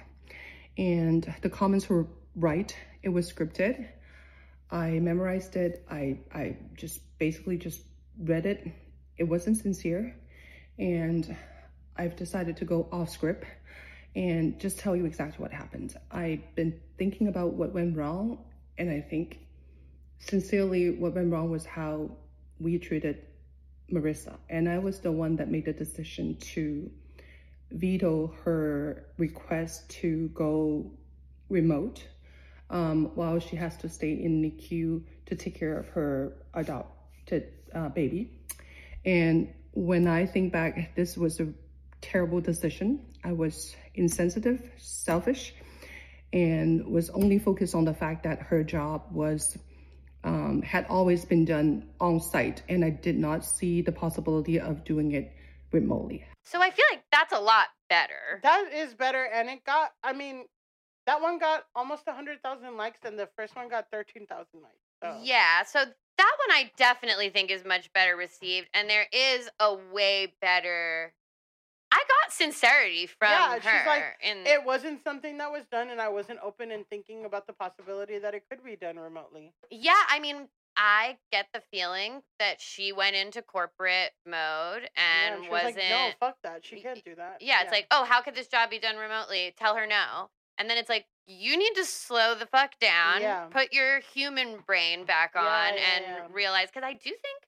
[0.77, 2.75] and the comments were right.
[3.01, 3.87] It was scripted.
[4.69, 5.83] I memorized it.
[5.89, 7.85] I, I just basically just
[8.19, 8.67] read it.
[9.17, 10.15] It wasn't sincere.
[10.77, 11.35] And
[11.97, 13.45] I've decided to go off script
[14.15, 15.95] and just tell you exactly what happened.
[16.11, 18.39] I've been thinking about what went wrong,
[18.77, 19.39] and I think
[20.19, 22.09] sincerely what went wrong was how
[22.59, 23.21] we treated
[23.91, 24.35] Marissa.
[24.49, 26.89] And I was the one that made the decision to
[27.71, 30.89] veto her request to go
[31.49, 32.05] remote
[32.69, 37.89] um, while she has to stay in NICU to take care of her adopted uh,
[37.89, 38.31] baby.
[39.05, 41.53] And when I think back, this was a
[42.01, 43.05] terrible decision.
[43.23, 45.53] I was insensitive, selfish,
[46.33, 49.57] and was only focused on the fact that her job was
[50.23, 54.83] um, had always been done on site, and I did not see the possibility of
[54.83, 55.33] doing it
[55.71, 56.25] remotely.
[56.43, 58.39] So I feel like that's a lot better.
[58.43, 59.91] That is better, and it got.
[60.03, 60.45] I mean,
[61.05, 64.75] that one got almost hundred thousand likes, and the first one got thirteen thousand likes.
[65.01, 65.19] So.
[65.21, 69.75] Yeah, so that one I definitely think is much better received, and there is a
[69.93, 71.13] way better.
[71.91, 73.33] I got sincerity from her.
[73.33, 73.61] Yeah, her.
[73.61, 77.25] she's like, in, It wasn't something that was done, and I wasn't open and thinking
[77.25, 79.53] about the possibility that it could be done remotely.
[79.71, 85.49] yeah, I mean, I get the feeling that she went into corporate mode and she
[85.49, 85.77] was wasn't.
[85.77, 86.63] like, "No, fuck that.
[86.65, 89.55] She can't do that." yeah, it's like, oh, how could this job be done remotely?
[89.57, 90.29] Tell her no.
[90.59, 93.45] And then it's like, you need to slow the fuck down, Yeah.
[93.45, 96.27] put your human brain back Yeah, on, yeah, and yeah.
[96.31, 96.67] realize.
[96.71, 97.43] Because I do think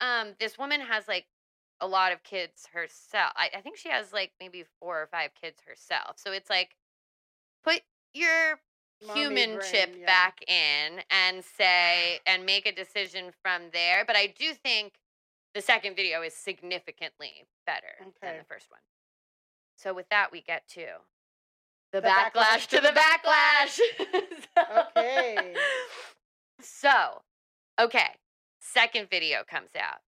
[0.00, 1.26] um, this woman has like
[1.80, 3.32] a lot of kids herself.
[3.36, 6.16] I, I think she has like maybe four or five kids herself.
[6.16, 6.76] So it's like,
[7.64, 7.82] put
[8.14, 8.60] your
[9.06, 10.06] Mommy human brain, chip yeah.
[10.06, 14.04] back in and say, and make a decision from there.
[14.06, 14.94] But I do think
[15.54, 18.80] the second video is significantly better than the first one.
[19.76, 20.84] So with that, we get to
[21.92, 23.80] the, The backlash, backlash to the backlash.
[24.54, 25.54] So- Okay.
[26.62, 27.22] So,
[27.80, 28.10] okay,
[28.60, 30.00] second video comes out.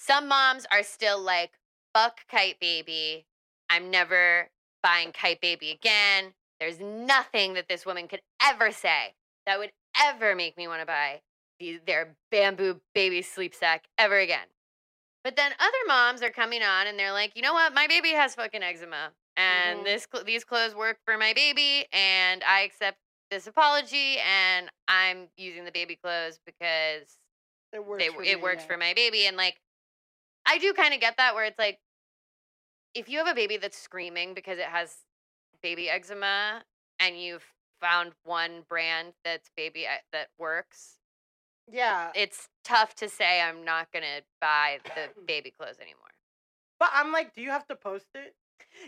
[0.00, 1.50] Some moms are still like,
[1.94, 3.26] fuck Kyte Baby.
[3.68, 4.48] I'm never
[4.82, 6.32] buying Kyte Baby again.
[6.58, 9.14] There's nothing that this woman could ever say
[9.46, 11.20] that would ever make me want to buy
[11.58, 14.46] these, their bamboo baby sleep sack ever again.
[15.22, 17.74] But then other moms are coming on and they're like, you know what?
[17.74, 19.84] My baby has fucking eczema, and Mhm.
[19.84, 22.98] this cl- these clothes work for my baby, and I accept
[23.30, 27.18] this apology, and I'm using the baby clothes because
[27.72, 28.02] It works.
[28.02, 28.66] they, for it me, works yeah.
[28.68, 29.60] for my baby, and like,
[30.50, 31.78] I do kind of get that where it's like,
[32.94, 34.96] if you have a baby that's screaming because it has
[35.62, 36.62] baby eczema,
[36.98, 37.44] and you've
[37.80, 40.96] found one brand that's baby e- that works,
[41.70, 46.10] Yeah, it's tough to say I'm not gonna buy the baby clothes anymore.
[46.78, 48.34] but I'm like, do you have to post it?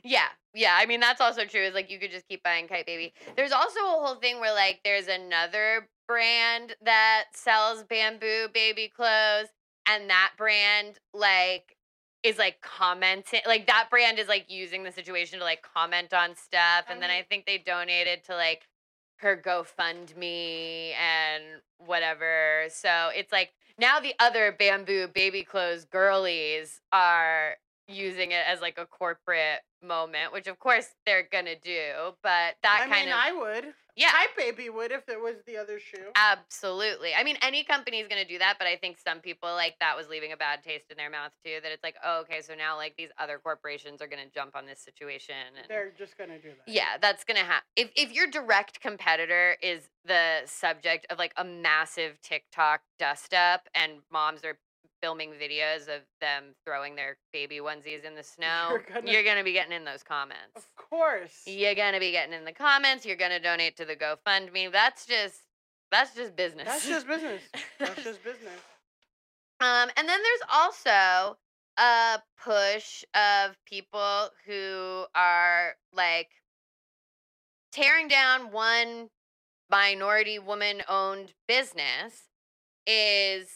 [0.04, 0.76] Yeah, yeah.
[0.78, 1.62] I mean, that's also true.
[1.62, 3.12] Is like you could just keep buying Kyte Baby.
[3.36, 9.48] There's also a whole thing where like there's another brand that sells bamboo baby clothes,
[9.86, 11.76] and that brand like
[12.22, 16.36] is like commenting like that brand is like using the situation to like comment on
[16.36, 18.68] stuff and then Um, i think they donated to like
[19.16, 21.42] her gofundme and
[21.78, 27.56] whatever so it's like now the other bamboo baby clothes girlies are
[27.88, 32.82] using it as like a corporate moment which of course they're gonna do but that
[32.84, 33.74] I kind mean, of I would.
[33.96, 36.06] yeah My baby would if it was the other shoe.
[36.16, 37.10] Absolutely.
[37.18, 39.96] I mean, any company is to do that, but I think some people like that
[39.96, 41.58] was leaving a bad taste in their mouth too.
[41.62, 44.66] That it's like, oh, okay, so now like these other corporations are to jump on
[44.66, 45.34] this situation.
[45.58, 46.72] And They're just gonna do that.
[46.72, 47.66] yeah, that's to happen.
[47.76, 53.68] If if your direct competitor is the subject of like a massive TikTok dust up,
[53.74, 54.58] and moms are
[55.02, 59.36] filming videos of them throwing their baby onesies in the snow, You're gonna- you're going
[59.38, 60.52] to be getting in those comments.
[60.56, 61.42] Of course.
[61.46, 63.04] You're gonna be getting in the comments.
[63.06, 64.70] You're gonna donate to the GoFundMe.
[64.70, 65.40] That's just
[65.90, 66.66] that's just business.
[66.66, 67.42] That's just business.
[67.78, 68.60] That's just business.
[69.60, 71.36] um, and then there's also
[71.78, 76.28] a push of people who are like
[77.72, 79.08] tearing down one
[79.70, 82.28] minority woman owned business
[82.86, 83.48] is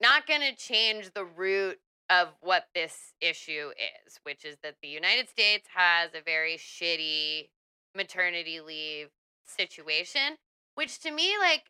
[0.00, 1.78] not going to change the root
[2.08, 3.70] of what this issue
[4.06, 7.48] is, which is that the United States has a very shitty
[7.96, 9.08] maternity leave
[9.44, 10.36] situation,
[10.74, 11.64] which to me, like,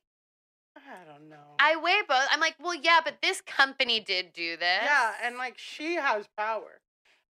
[0.76, 1.36] I don't know.
[1.58, 2.26] I weigh both.
[2.30, 4.82] I'm like, well, yeah, but this company did do this.
[4.82, 6.80] Yeah, and like she has power.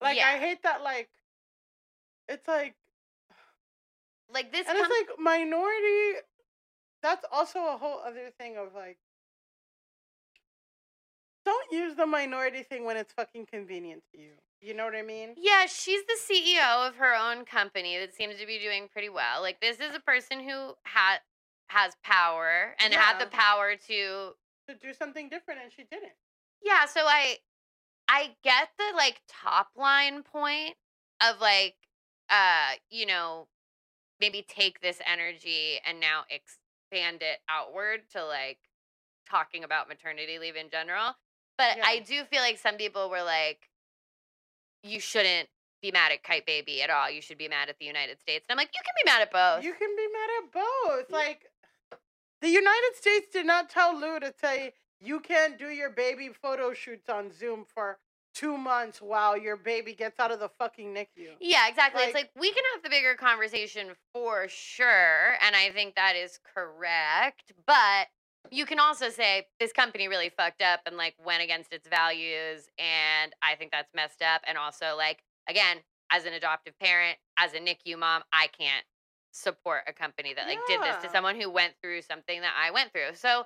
[0.00, 0.26] Like Yeah.
[0.28, 0.82] I hate that.
[0.82, 1.08] Like
[2.28, 2.74] it's like,
[4.32, 4.66] like this.
[4.68, 6.18] and Com- it's like minority.
[7.02, 8.98] That's also a whole other thing of like.
[11.46, 14.32] Don't use the minority thing when it's fucking convenient to you.
[14.60, 15.34] You know what I mean?
[15.36, 19.40] yeah, she's the CEO of her own company that seems to be doing pretty well.
[19.40, 21.18] Like this is a person who had
[21.68, 24.32] has power and had the power to
[24.68, 26.12] To do something different, and she didn't.
[26.62, 27.36] Yeah, so I
[28.08, 30.74] I get the like top line point
[31.20, 31.76] of like
[32.28, 33.46] uh, you know,
[34.20, 38.58] maybe take this energy and now expand it outward to like
[39.28, 41.14] talking about maternity leave in general.
[41.58, 43.68] But I do feel like some people were like
[44.82, 45.48] you shouldn't
[45.82, 47.10] be mad at Kyte Baby at all.
[47.10, 48.46] You should be mad at the United States.
[48.48, 49.64] And I'm like, you can be mad at both.
[49.64, 51.10] You can be mad at both.
[51.10, 51.50] Like,
[52.40, 56.72] the United States did not tell Liu to say you can't do your baby photo
[56.72, 57.98] shoots on Zoom for
[58.34, 61.30] two months while your baby gets out of the fucking NICU.
[61.40, 62.02] Yeah, exactly.
[62.02, 66.16] it's Like- like we can have the bigger conversation for sure, and I think that
[66.16, 67.52] is correct.
[67.66, 68.08] But
[68.50, 72.68] you can also say this company really fucked up and like went against its values,
[72.78, 74.42] and I think that's messed up.
[74.46, 75.78] And also, like again,
[76.10, 78.84] as an adoptive parent, as a NICU mom, I can't
[79.32, 82.70] support a company that like did this to someone who went through something that I
[82.70, 83.14] went through.
[83.14, 83.44] So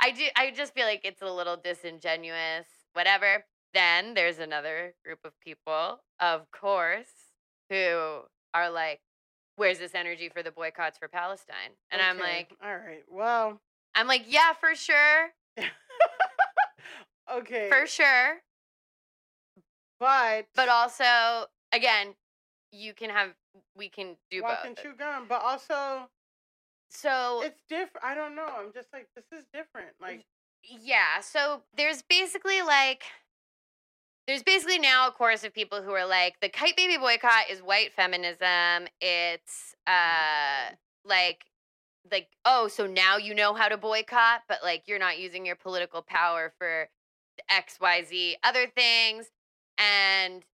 [0.00, 3.44] I do I just feel like it's a little disingenuous, whatever.
[3.74, 7.32] Then there's another group of people, of course,
[7.70, 8.20] who
[8.54, 9.00] are like,
[9.56, 11.72] Where's this energy for the boycotts for Palestine?
[11.90, 13.60] And I'm like, all right, well,
[13.94, 15.30] I'm like, yeah, for sure.
[17.32, 18.38] okay, For sure.
[20.00, 22.14] but But also, again,
[22.72, 23.30] you can have
[23.76, 24.66] we can do walk both.
[24.66, 25.26] and chew gum.
[25.28, 26.08] But also,
[26.90, 28.04] So it's different.
[28.04, 28.46] I don't know.
[28.58, 29.88] I'm just like, this is different.
[30.00, 30.24] Like,
[30.64, 33.02] Yeah, so there's basically like
[34.26, 37.60] there's basically now a chorus of people who are like the kyte baby boycott is
[37.60, 38.88] white feminism.
[39.00, 40.74] It's uh
[41.04, 41.40] like
[42.10, 45.56] like oh, so now you know how to boycott, but like you're not using your
[45.56, 46.88] political power for
[47.50, 49.30] XYZ other things
[49.78, 50.44] and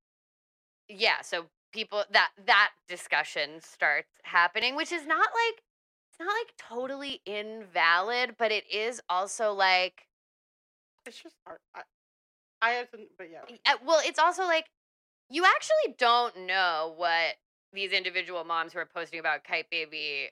[0.88, 5.62] yeah, so people that that discussion starts happening, which is not like
[6.10, 10.06] it's not like totally invalid, but it is also like
[11.06, 11.58] it's just hard.
[11.74, 11.82] I,
[12.60, 13.56] I have to, but yeah.
[13.66, 14.66] uh, well, it's also like
[15.30, 17.36] you actually don't know what
[17.72, 20.30] these individual moms who are posting about Kyte Baby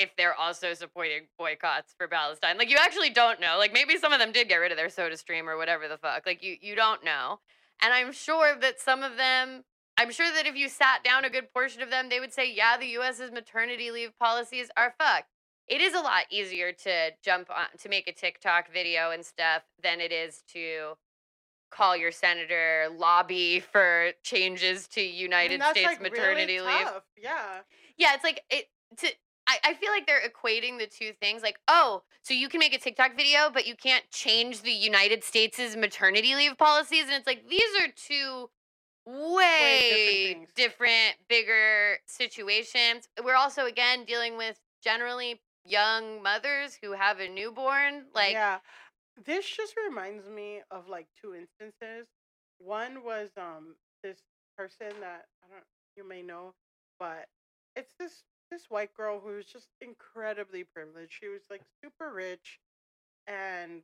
[0.00, 2.58] if they're also supporting boycotts for Palestine.
[2.58, 3.56] Like you actually don't know.
[3.58, 5.98] Like maybe some of them did get rid of their soda stream or whatever the
[5.98, 6.24] fuck.
[6.26, 7.40] Like you you don't know.
[7.82, 9.64] And I'm sure that some of them
[9.98, 12.50] I'm sure that if you sat down a good portion of them, they would say,
[12.50, 15.28] "Yeah, the US's maternity leave policies are fucked."
[15.68, 19.62] It is a lot easier to jump on to make a TikTok video and stuff
[19.82, 20.96] than it is to
[21.70, 26.86] call your senator, lobby for changes to United States like, really maternity leave.
[26.86, 27.60] tough, Yeah.
[27.96, 29.08] Yeah, it's like it to
[29.50, 32.72] I, I feel like they're equating the two things like, oh, so you can make
[32.72, 37.04] a TikTok video, but you can't change the United States' maternity leave policies.
[37.04, 38.50] And it's like these are two
[39.06, 40.48] way things.
[40.54, 43.08] different, bigger situations.
[43.24, 48.04] We're also again dealing with generally young mothers who have a newborn.
[48.14, 48.58] Like yeah,
[49.24, 52.06] this just reminds me of like two instances.
[52.58, 53.74] One was um
[54.04, 54.18] this
[54.56, 55.64] person that I don't
[55.96, 56.54] you may know,
[57.00, 57.26] but
[57.74, 61.12] it's this this white girl who was just incredibly privileged.
[61.18, 62.60] She was like super rich
[63.26, 63.82] and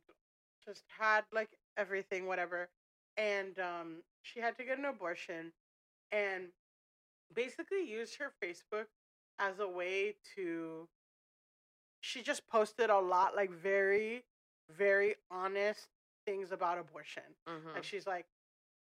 [0.65, 2.69] just had like everything, whatever.
[3.17, 5.53] And um she had to get an abortion
[6.11, 6.45] and
[7.33, 8.85] basically used her Facebook
[9.39, 10.87] as a way to
[12.01, 14.23] she just posted a lot like very
[14.75, 15.87] very honest
[16.25, 17.73] things about abortion mhm.
[17.73, 18.25] like she's like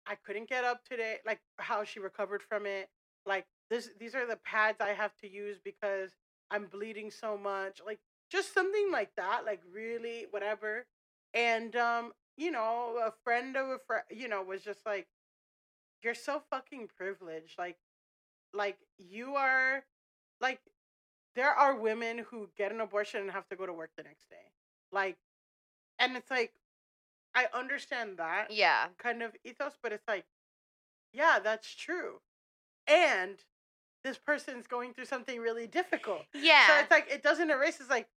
[0.07, 2.89] i couldn't get up today like how she recovered from it
[3.27, 6.11] like this these are the pads i have to use because
[6.51, 7.99] i'm bleeding so much like
[8.31, 10.87] just something like that like really whatever.
[11.35, 15.07] And um you know a friend of a friend you know was just like
[16.03, 17.77] you're so fucking privileged like
[18.53, 19.85] like you are
[20.41, 20.61] like
[21.35, 24.29] there are women who get an abortion and have to go to work the next
[24.31, 24.37] day.
[24.93, 25.17] Like
[25.99, 26.53] and it's like
[27.35, 28.87] i understand that yeah.
[28.99, 30.25] kind of ethos but it's like
[31.13, 32.21] yeah that's true.
[32.89, 33.39] And
[34.07, 36.67] this person's going through something really difficult Yeah.
[36.69, 38.09] so it's like it doesn't erase it's like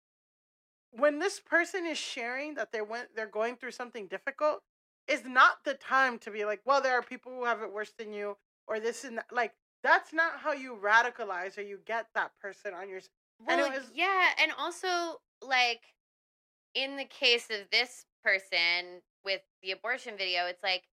[0.91, 4.63] when this person is sharing that they went they're going through something difficult
[5.07, 7.93] is not the time to be like well there are people who have it worse
[7.99, 8.37] than you
[8.67, 12.75] or this and that like that's not how you radicalize or you get that person
[12.75, 13.01] on your
[13.49, 15.83] and Well, it was- yeah, and also like
[16.75, 20.85] in the case of this person with the abortion video, it's like,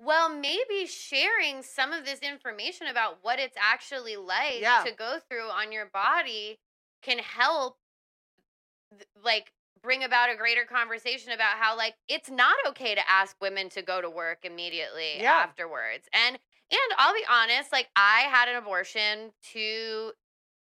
[0.00, 4.84] well, maybe sharing some of this information about what it's actually like Yeah.
[4.84, 6.58] to go through on your body
[7.02, 7.78] can help
[9.22, 13.68] like bring about a greater conversation about how like it's not okay to ask women
[13.70, 15.42] to go to work immediately Yeah.
[15.42, 16.08] afterwards.
[16.12, 16.38] And
[16.72, 20.12] and I'll be honest, like I had an abortion two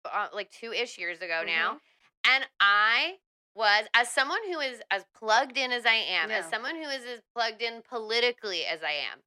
[0.05, 1.77] uh, like 2ish years ago now Mm-hmm.
[2.25, 3.17] and I
[3.55, 7.03] was as someone who is as plugged in as I am, as someone who is
[7.05, 9.19] as plugged in politically as I am,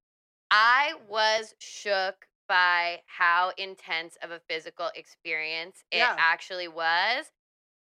[0.54, 6.14] I was shook by how intense of a physical experience it Yeah.
[6.18, 7.32] actually was.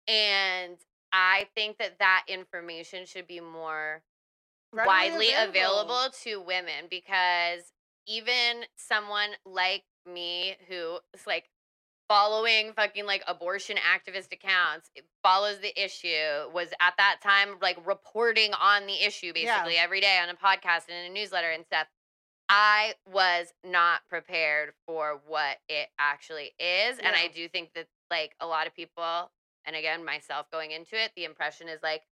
[0.07, 0.77] And
[1.11, 4.03] I think that that information should be more
[4.71, 6.09] Readily widely available.
[6.23, 7.73] to women because
[8.07, 11.49] even someone like me who is like
[12.07, 17.77] following fucking like abortion activist accounts it follows the issue was at that time like
[17.85, 19.55] reporting on the issue Yeah.
[19.57, 21.87] basically every day on a podcast and in a newsletter and stuff
[22.51, 28.35] i was not prepared for what it actually is and i do think that like
[28.39, 29.31] a lot of people
[29.65, 32.03] and again myself going into it the impression is like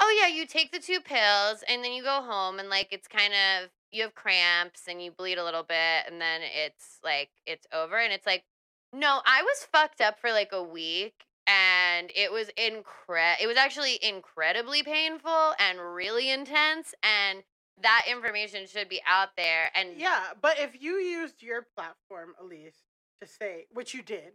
[0.00, 3.08] oh yeah you take the two pills and then you go home and like it's
[3.08, 7.30] kind of you have cramps and you bleed a little bit and then it's like
[7.46, 8.44] it's over and it's like
[8.92, 13.56] no i was fucked up for like a week and it was incre it was
[13.56, 17.42] actually incredibly painful and really intense and
[17.82, 22.82] that information should be out there and Yeah, but if you used your platform, Alise,
[23.20, 24.32] to say which you did,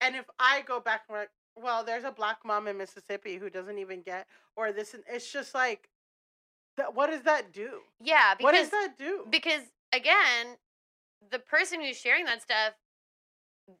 [0.00, 3.50] and if I go back and like, well, there's a black mom in Mississippi who
[3.50, 4.26] doesn't even get,
[4.56, 5.88] or this, and it's just like,
[6.76, 6.94] that.
[6.94, 7.80] What does that do?
[8.02, 9.26] yeah because what does that do?
[9.30, 9.62] because
[9.92, 10.56] again
[11.30, 12.72] the person who's sharing that stuff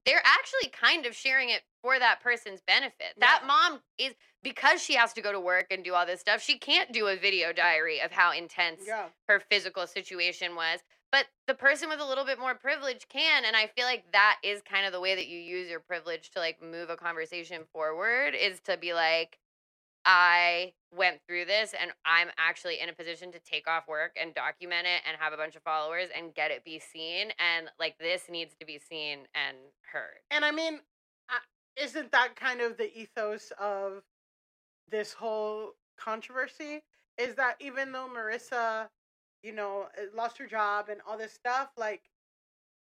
[0.06, 3.46] they're actually kind of sharing it for that person's benefit that Yeah.
[3.46, 6.58] mom is because she has to go to work and do all this stuff she
[6.58, 10.80] can't do a video diary of how intense yeah, her physical situation was
[11.10, 14.38] but the person with a little bit more privilege can and i feel like that
[14.42, 17.62] is kind of the way that you use your privilege to like move a conversation
[17.72, 19.38] forward is to be like
[20.04, 24.34] i went through this and i'm actually in a position to take off work and
[24.34, 27.96] document it and have a bunch of followers and get it be seen and like
[27.98, 29.56] this needs to be seen and
[29.92, 30.80] heard and I mean,
[31.76, 34.02] isn't that kind of the ethos of
[34.90, 36.82] this whole controversy?
[37.18, 38.88] Is that even though Marissa,
[39.42, 42.02] you know, uh, lost her job and all this stuff, like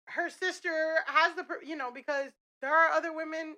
[0.05, 2.31] her sister has the, you know, because
[2.61, 3.55] there are other women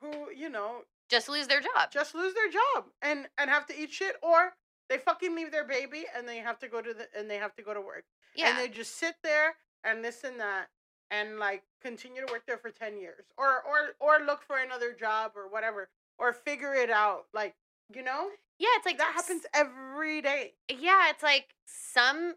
[0.00, 1.90] who, you know, just lose their job.
[1.90, 4.52] Just lose their job and and have to eat shit, or
[4.88, 7.54] they fucking leave their baby and they have to go to the and they have
[7.56, 8.04] to go to work.
[8.34, 8.50] Yeah.
[8.50, 10.68] and they just sit there and this and that
[11.10, 14.92] and like continue to work there for 10 years or or or look for another
[14.92, 17.54] job or whatever or figure it out like
[17.92, 18.28] you know?
[18.58, 20.52] Yeah it's like that happens every day.
[20.68, 22.34] Yeah it's like some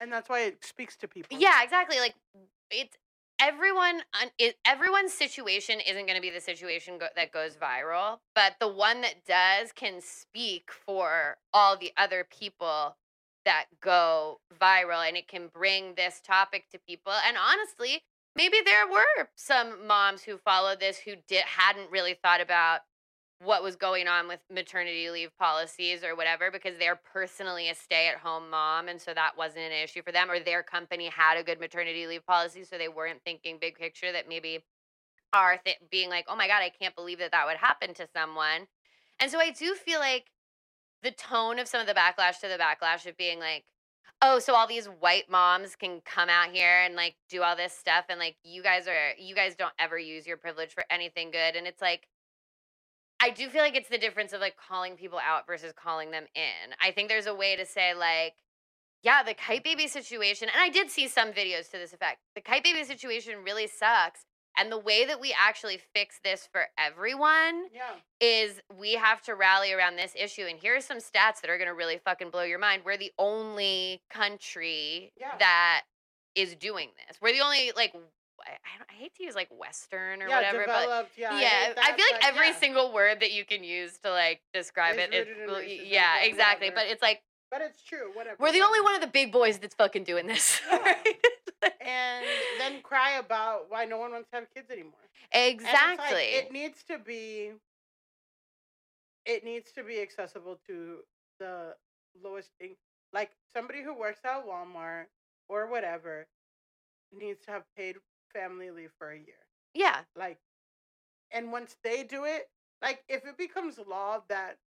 [0.00, 1.38] and that's why it speaks to people.
[1.38, 1.98] Yeah, exactly.
[1.98, 2.14] Like
[2.70, 2.96] it's
[3.40, 4.02] everyone.
[4.64, 9.00] everyone's situation isn't going to be the situation go- that goes viral, but the one
[9.02, 12.96] that does can speak for all the other people
[13.44, 17.12] that go viral, and it can bring this topic to people.
[17.26, 18.02] And honestly,
[18.36, 21.12] maybe there were some moms who followed this who
[21.46, 22.80] hadn't really thought about
[23.40, 28.50] what was going on with maternity leave policies or whatever because they're personally a stay-at-home
[28.50, 31.60] mom and so that wasn't an issue for them or their company had a good
[31.60, 34.64] maternity leave policy so they weren't thinking big picture that maybe
[35.32, 38.08] are th- being like oh my god i can't believe that that would happen to
[38.12, 38.66] someone.
[39.20, 40.26] And so i do feel like
[41.02, 43.64] the tone of some of the backlash to the backlash of being like
[44.20, 47.72] oh so all these white moms can come out here and like do all this
[47.72, 51.30] stuff and like you guys are you guys don't ever use your privilege for anything
[51.30, 51.54] good.
[51.54, 52.08] And it's like
[53.20, 56.24] I do feel like it's the difference of like calling people out versus calling them
[56.34, 56.74] in.
[56.80, 58.34] I think there's a way to say like,
[59.02, 62.18] yeah, the kyte baby situation, and I did see some videos to this effect.
[62.34, 64.24] The kyte baby situation really sucks.
[64.56, 69.36] And the way that we actually fix this for everyone yeah is we have to
[69.36, 70.46] rally around this issue.
[70.48, 72.82] And here are some stats that are going to really fucking blow your mind.
[72.84, 75.36] We're the only country Yeah.
[75.38, 75.82] that
[76.34, 77.18] is doing this.
[77.22, 77.94] We're the only, like,
[78.46, 81.72] I, I hate to use like Western or yeah whattever, but developed yeah I yeah,
[81.76, 82.54] I, feel like every yeah.
[82.54, 86.68] single word that you can use to like describe Is it, it yeah, exactly.
[86.68, 86.86] whatever.
[86.86, 89.58] But it's like but it's true whatever we're the only one of the big boys
[89.58, 90.60] that's fucking doing this.
[90.70, 90.78] Yeah.
[90.78, 91.16] right?
[91.80, 92.24] and
[92.58, 95.00] then cry about why no one wants to have kids anymore
[95.32, 96.22] it's like, exactly.
[96.22, 97.52] it needs to be
[99.26, 100.98] it needs to be accessible to
[101.38, 101.74] the
[102.22, 102.76] lowest thing.
[103.12, 105.04] Like somebody who works at Walmart
[105.48, 106.26] or whatever
[107.12, 107.96] needs to have paid
[108.32, 109.46] family leave for a year.
[109.74, 110.38] yeah, Like
[111.30, 112.48] and once they do it,
[112.82, 114.58] Like if it becomes law that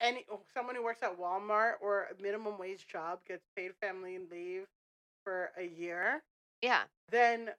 [0.00, 4.18] any oh, someone who works at Walmart or a minimum wage job gets paid family
[4.18, 4.66] leave
[5.24, 6.22] for a year,
[6.60, 6.84] Yeah.
[7.10, 7.50] then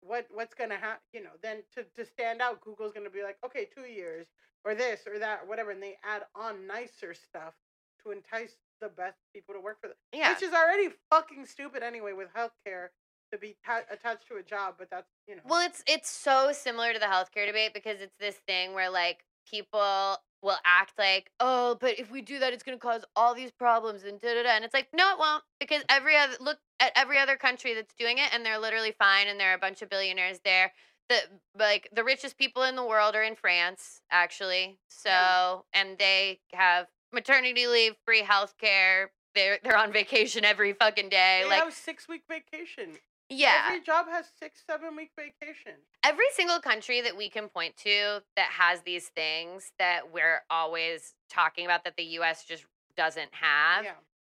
[0.00, 1.02] what what's gonna happen?
[1.12, 4.26] You know, then to to stand out, Google's gonna be like, okay, two years
[4.64, 7.54] or this or that or whatever, and they add on nicer stuff
[8.02, 10.32] to entice the best people to work for them, Yeah.
[10.32, 12.88] which is already fucking stupid anyway with healthcare
[13.32, 14.74] to be ta- attached to a job.
[14.78, 18.16] But that's you know, Well, it's it's so similar to the healthcare debate because it's
[18.20, 22.62] this thing where like people will act like, oh, but if we do that, it's
[22.62, 24.50] going to cause all these problems and da da da.
[24.50, 27.94] And it's like, no, it won't, because every other look at every other country that's
[27.98, 30.72] doing it, and they're literally fine, and there are a bunch of billionaires there.
[31.08, 31.16] The
[31.58, 34.78] like the richest people in the world are in France, actually.
[34.88, 39.06] So, and they have maternity leave, free healthcare.
[39.34, 41.40] They're they're on vacation every fucking day.
[41.44, 42.98] they like, have six week vacation.
[43.32, 45.72] Yeah, Every job has six, seven week vacation.
[46.04, 51.14] every single country that we can point to that has these things that we're always
[51.30, 52.64] talking about that the US just
[52.96, 53.92] doesn't have, yeah.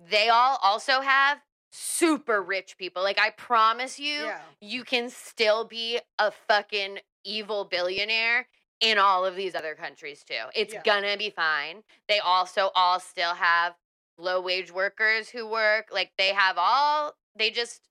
[0.10, 1.40] they all also have
[1.72, 3.04] super rich people.
[3.04, 4.42] Like I promise you, Yeah.
[4.62, 8.48] you can still be a fucking evil billionaire
[8.80, 10.46] in all of these other countries too.
[10.56, 10.82] It's Yeah.
[10.84, 11.84] gonna be fine.
[12.08, 13.76] They also all still have
[14.18, 15.90] low wage workers who work.
[15.92, 17.82] Like they have all they just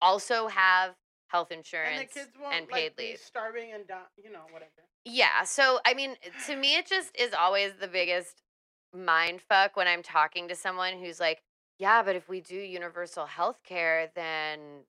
[0.00, 0.94] also have
[1.28, 3.18] health insurance And the kids won't and like, paid be leave.
[3.18, 4.70] starving and die, you know, whatever.
[5.04, 5.44] Yeah.
[5.44, 6.16] So I mean,
[6.46, 8.42] to me, it just is always the biggest
[8.94, 11.42] mind fuck when I'm talking to someone who's like,
[11.78, 14.84] "Yeah, but if we do universal health care, then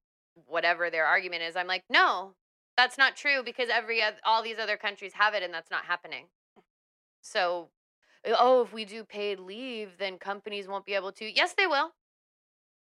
[0.45, 2.35] whatever their argument is." I'm like, "No,
[2.77, 6.27] that's not true because every all these other countries have it, and that's not happening."
[7.21, 7.69] So,
[8.25, 11.25] oh, if we do paid leave, then companies won't be able to.
[11.29, 11.93] Yes, they will.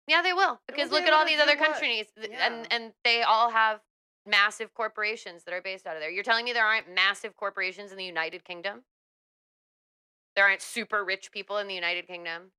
[0.07, 2.47] Yeah, they will because be look at all these other countries, Yeah.
[2.47, 3.81] and and they all have
[4.27, 6.11] massive corporations that are based out of there.
[6.11, 8.85] You're telling me there aren't massive corporations in the United Kingdom?
[10.35, 12.53] There aren't super rich people in the United Kingdom?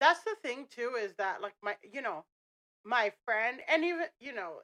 [0.00, 2.24] That's the thing too, is that like my, you know,
[2.84, 4.62] my friend, and even you know,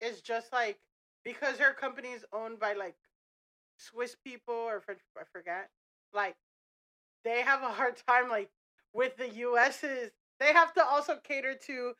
[0.00, 0.78] is just like
[1.24, 2.96] because her company is owned by like
[3.78, 5.70] Swiss people or French, I forget.
[6.12, 6.36] Like,
[7.24, 8.50] they have a hard time like
[8.92, 10.10] with the U.S.'s.
[10.40, 11.92] They have to also cater to,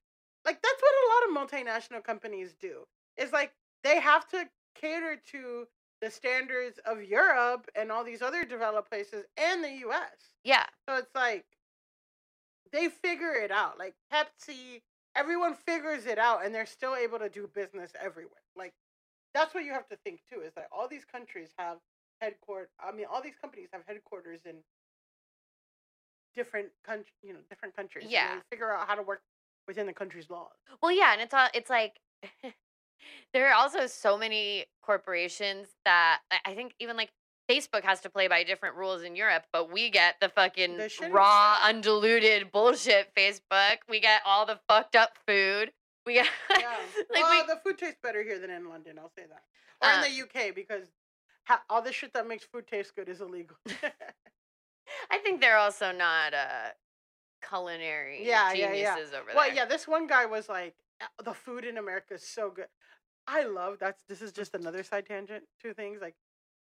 [0.45, 2.85] like that's what a lot of multinational companies do.
[3.17, 3.53] It's like
[3.85, 5.67] they have to cater to
[6.01, 10.35] the standards of Europe and all these other developed places and the U.S.
[10.45, 10.65] Yeah.
[10.89, 11.45] So it's like
[12.73, 13.79] they figure it out.
[13.79, 14.81] Like Pepsi,
[15.15, 18.43] everyone figures it out and they're still able to do business everywhere.
[18.57, 18.73] Like
[19.35, 21.77] that's what you have to think too, is that all these countries have
[22.21, 24.57] headquarters I mean all these companies have headquarters in
[26.35, 28.07] different country you know, different countries.
[28.09, 28.37] Yeah.
[28.51, 29.23] figure out how to work
[29.67, 30.53] within the country's laws.
[30.83, 32.01] Well, yeah, and it's all it's like
[33.33, 37.11] there are also so many corporations that I- think even like
[37.51, 40.79] Facebook has to play by different rules in Europe, but we get the fucking
[41.11, 43.79] raw, undiluted bullshit Facebook.
[43.89, 45.73] We get all the fucked up food.
[46.07, 46.71] We get Yeah.
[47.11, 49.43] like well, we, the food tastes better here than in London, I'll say that.
[49.83, 50.87] Or Uh, in the UK because
[51.69, 53.57] all the shit that makes food taste good is illegal.
[55.11, 56.71] I think they're also not uh
[57.49, 59.19] culinary Yeah, yeah, geniuses yeah.
[59.21, 62.51] over Well, yeah, this one guy was like, "Uh, the food in America is so
[62.51, 62.69] good.
[63.27, 65.45] I love that's this is just another side tangent.
[65.63, 66.17] to things like,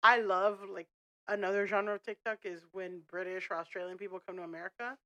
[0.02, 0.88] I love like
[1.28, 4.96] another genre of TikTok is when British or Australian people come to America,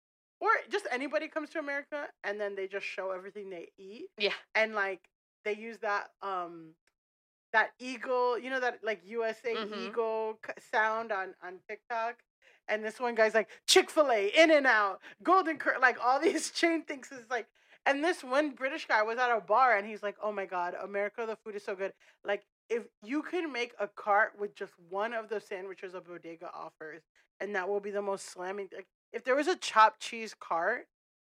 [0.40, 4.32] or just anybody comes to America and then they just show everything they eat Yeah.
[4.54, 5.08] and like
[5.44, 6.74] they use that um
[7.52, 9.78] that eagle, you know that like USA Mhm.
[9.88, 10.38] eagle
[10.72, 12.22] sound on on TikTok.
[12.72, 16.18] And this one guy's like Chick Fil A, In and Out, Golden Corral, like all
[16.20, 17.46] these chain things is like.
[17.84, 20.74] And this one British guy was at a bar and he's like, "Oh my God,
[20.80, 21.92] America, the food is so good.
[22.24, 26.48] Like if you can make a cart with just one of the sandwiches a bodega
[26.54, 27.02] offers,
[27.40, 28.68] and that will be the most slamming.
[28.74, 30.86] Like if there was a chopped cheese cart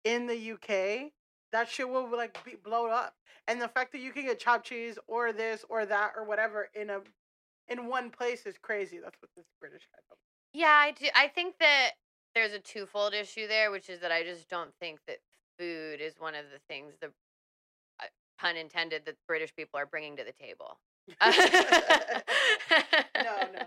[0.05, 1.12] in the UK,
[1.53, 3.14] that shit will like be blown up.
[3.49, 6.68] And the fact that you can get chopped cheese or this or that or whatever
[6.74, 7.01] in a
[7.68, 8.99] in one place is crazy.
[8.99, 10.18] That's what this British guy told.
[10.53, 11.07] Yeah, I do.
[11.14, 11.90] I think that
[12.34, 15.18] there's a twofold issue there, which is that I just don't think that
[15.59, 17.09] food is one of the things the
[18.01, 18.07] uh,
[18.38, 20.78] pun intended that British people are bringing to the table.
[23.22, 23.66] No, no, no.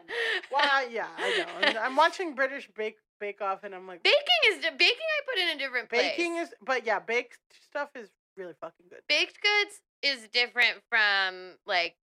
[0.52, 1.80] Well, yeah, I know.
[1.80, 4.20] I'm watching British Bake Bake Off, and I'm like, Baking
[4.50, 4.72] is baking.
[4.80, 6.02] I put in a different place.
[6.02, 7.38] baking is, but yeah, baked
[7.70, 9.02] stuff is really fucking good.
[9.08, 11.96] baked goods is different from like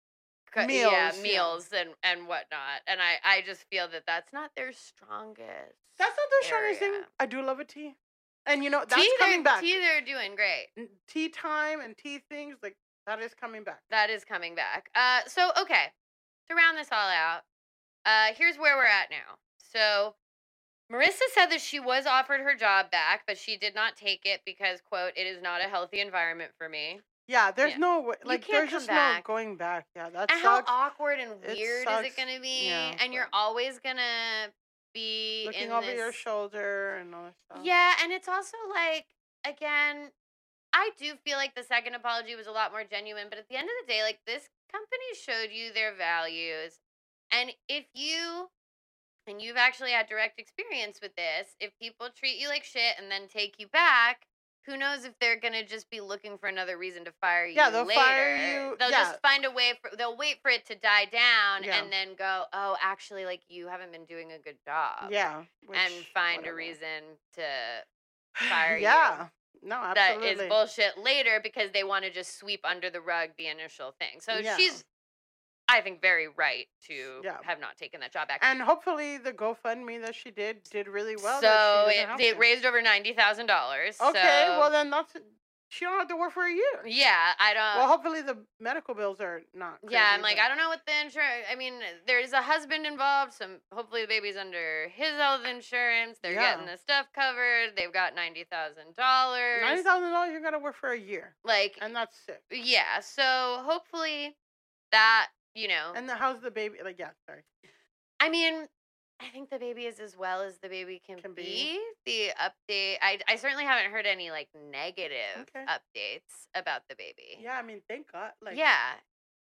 [0.57, 1.23] Meals, yeah, yeah.
[1.23, 2.83] meals and and whatnot.
[2.87, 5.77] And I I just feel that that's not their strongest.
[5.99, 7.03] That's not their strongest thing.
[7.19, 7.95] I do love a tea,
[8.47, 9.61] and you know that's tea, coming back.
[9.61, 10.89] tea, they're doing great.
[11.09, 12.77] Tea time and tea things like
[13.07, 13.81] that is coming back.
[13.91, 14.91] That is coming back.
[14.95, 15.87] Uh, so okay,
[16.49, 17.43] to round this all out,
[18.05, 19.37] uh, here's where we're at now.
[19.73, 20.15] So,
[20.93, 24.41] Marissa said that she was offered her job back, but she did not take it
[24.45, 27.01] because, quote, it is not a healthy environment for me.
[27.31, 27.78] Yeah, there's Yeah.
[27.78, 28.16] no way.
[28.24, 29.18] Like, there's just back.
[29.28, 29.87] no going back.
[29.95, 32.66] Yeah, that's and how awkward and weird is it going to be?
[32.66, 34.53] Yeah, and you're always going to
[34.93, 37.61] be Looking in over your shoulder and all that stuff.
[37.62, 39.07] Yeah, and it's also like
[39.45, 40.11] again,
[40.72, 43.57] I do feel like the second apology was a lot more genuine, but at the
[43.57, 46.81] end of the day, like this company showed you their values.
[47.31, 48.51] And if you
[49.28, 53.09] and you've actually had direct experience with this, if people treat you like shit and
[53.09, 54.26] then take you back,
[54.67, 57.71] who knows if they're gonna just be looking for another reason to fire you Yeah,
[57.71, 58.01] they'll later.
[58.01, 58.99] fire you- They'll yeah.
[59.11, 61.83] just find a way for they'll wait for it to die down Yeah.
[61.83, 65.45] and then go, Oh, actually like you haven't been doing a good job Yeah.
[65.73, 66.55] and find whatever.
[66.55, 67.85] a reason to
[68.49, 68.83] fire you.
[68.85, 69.29] yeah.
[69.63, 70.45] No, that absolutely.
[70.45, 74.21] is bullshit later because they want to just sweep under the rug the initial thing.
[74.21, 74.57] So Yeah.
[74.57, 74.85] she's,
[75.71, 77.39] I think, very right to Yeah.
[77.43, 78.41] have not taken that job back.
[78.43, 81.41] And hopefully the GoFundMe that she did did really well.
[81.41, 83.97] so it, it raised over ninety thousand dollars.
[84.01, 85.14] Okay, so, well then that's
[85.73, 86.83] she don't have to work for a year.
[86.85, 87.79] yeah, I don't.
[87.79, 89.79] well, hopefully the medical bills are not.
[89.89, 91.47] yeah, I'm like, but- I don't know what the insurance.
[91.49, 91.75] I mean,
[92.09, 93.35] there's a husband involved.
[93.35, 96.18] Some hopefully the baby's under his health insurance.
[96.21, 97.77] They're getting the stuff covered.
[97.77, 99.62] They've got ninety thousand dollars.
[99.62, 100.33] ninety thousand dollars.
[100.33, 102.43] You got to work for a year, Like, and that's sick.
[102.51, 102.99] yeah.
[102.99, 103.23] So
[103.62, 104.35] hopefully
[104.91, 105.93] that you know.
[105.95, 106.77] And the how's the baby?
[106.85, 107.43] Like, yeah, sorry.
[108.21, 108.67] I mean,
[109.21, 111.43] I think the baby is as well as the baby can, Can be.
[111.43, 111.81] be.
[112.07, 115.65] The update, I, I certainly haven't heard any like negative Okay.
[115.67, 117.39] updates about the baby.
[117.41, 118.33] Yeah, I mean, thank God.
[118.43, 118.93] Like, yeah.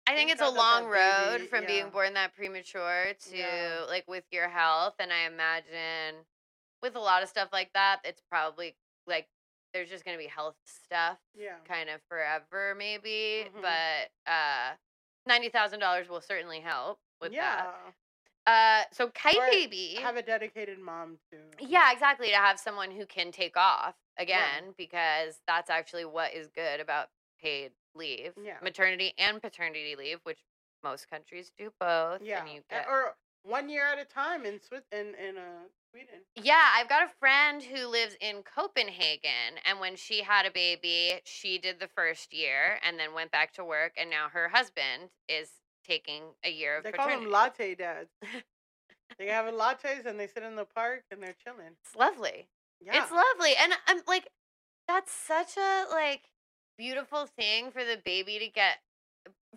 [0.06, 3.86] I think it's a long road baby- from being born that premature to Yeah.
[3.88, 4.96] like with your health.
[5.00, 6.26] And I imagine
[6.82, 8.76] with a lot of stuff like that, it's probably
[9.08, 9.28] like
[9.74, 11.56] there's just going to be health stuff yeah.
[11.68, 13.46] kind of forever, maybe.
[13.56, 13.62] Mhm.
[13.62, 14.74] But uh,
[15.30, 17.66] $90,000 will certainly help with yeah.
[17.66, 17.94] that.
[18.46, 19.98] Uh, so Kite Or Baby.
[20.02, 21.38] Have a dedicated mom too.
[21.60, 22.28] Yeah, exactly.
[22.30, 27.08] To have someone who can take off again, because that's actually what is good about
[27.42, 28.58] paid leave, Yeah.
[28.62, 30.40] maternity and paternity leave, which
[30.84, 32.22] most countries do both.
[32.22, 32.42] Yeah.
[32.42, 32.86] and you get.
[32.88, 35.64] Or one year at a time in Swiss in in uh,
[35.94, 36.22] Sweden.
[36.36, 41.22] Yeah, I've got a friend who lives in Copenhagen, and when she had a baby,
[41.24, 45.12] she did the first year and then went back to work, and now her husband
[45.30, 45.52] is
[45.88, 47.26] taking a year of They call paternity.
[47.26, 48.10] them latte dads.
[49.20, 51.76] they have lattes and they sit in the park and they're chilling.
[51.86, 52.48] it's lovely.
[52.82, 53.04] Yeah.
[53.04, 53.54] It's lovely.
[53.62, 54.28] And I'm like,
[54.88, 56.22] that's such a like
[56.78, 58.78] beautiful thing for the baby to get.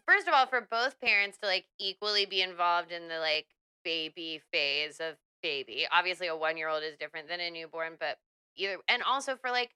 [0.07, 3.47] First of all, for both parents to like equally be involved in the like
[3.82, 5.87] baby phase of baby.
[5.91, 8.18] Obviously, a one year old is different than a newborn, but
[8.57, 9.70] either, and also for like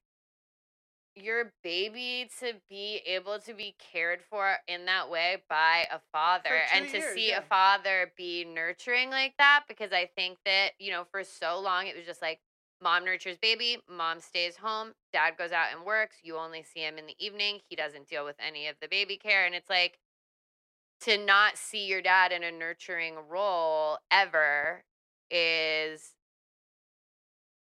[1.16, 6.50] your baby to be able to be cared for in that way by a father
[6.74, 7.38] and to years, see yeah.
[7.38, 11.86] a father be nurturing like that because I think that, you know, for so long
[11.86, 12.40] it was just like
[12.82, 16.96] mom nurtures baby, mom stays home, dad goes out and works, you only see him
[16.96, 19.98] in the evening, he doesn't deal with any of the baby care and it's like
[21.02, 24.84] to not see your dad in a nurturing role ever
[25.31, 26.11] is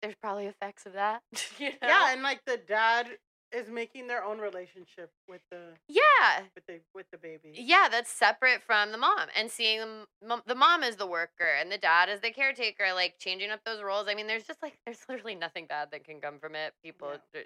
[0.03, 1.23] there's probably effects of that.
[1.59, 1.89] you know?
[1.89, 3.09] Yeah, and like the dad
[3.53, 5.59] is making their own relationship with the
[5.89, 6.43] Yeah.
[6.55, 7.53] with the with the baby.
[7.55, 9.81] Yeah, that's separate from the mom and seeing
[10.21, 13.61] the, the mom is the worker and the dad is the caretaker, like changing up
[13.64, 14.07] those roles.
[14.09, 16.75] I mean, there's just like, there's literally nothing bad that can come from it.
[16.85, 17.43] People, Yeah.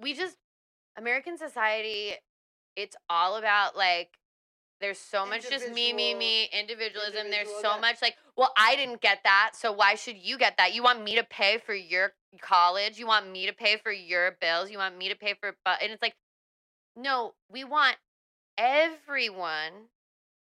[0.00, 0.36] we just,
[0.98, 2.14] American society,
[2.74, 4.10] it's all about like,
[4.80, 7.30] there's so much just me, me, me, individualism.
[7.30, 10.56] There's so that- much like, well, I didn't get that, so why should you get
[10.58, 10.74] that?
[10.74, 12.98] You want me to pay for your college?
[12.98, 14.70] You want me to pay for your bills?
[14.70, 15.82] You want me to pay for, bu-?
[15.82, 16.16] and it's like,
[16.94, 17.96] no, we want
[18.58, 19.88] everyone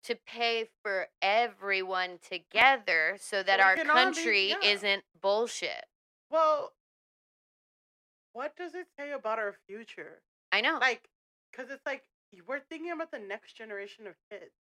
[0.03, 4.57] to pay for everyone together so that we our all be- country yeah.
[4.63, 5.85] isn't bullshit.
[6.29, 6.73] Well,
[8.33, 10.21] what does it say about our future?
[10.51, 10.77] I know.
[10.81, 11.07] Like,
[11.51, 12.03] because it's like
[12.41, 14.51] we're thinking about the next generation of kids,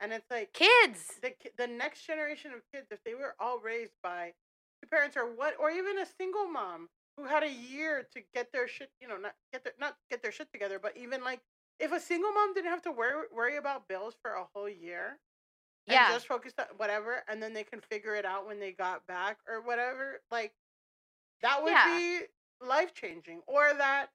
[0.00, 1.18] and it's like Kids.
[1.22, 4.34] the the next generation of kids, if they were all raised by
[4.82, 8.52] two parents or what, or even a single mom who had a year to get
[8.52, 11.40] their shit, you know, not get their not get their shit together, but even like
[11.78, 15.18] if a single mom didn't have to worry worry about bills for a whole year,
[15.88, 16.12] and Yeah.
[16.12, 19.38] just focused on whatever, and then they can figure it out when they got back
[19.48, 20.52] or whatever, like
[21.42, 21.98] that would Yeah.
[21.98, 22.20] be
[22.60, 24.10] life changing, or that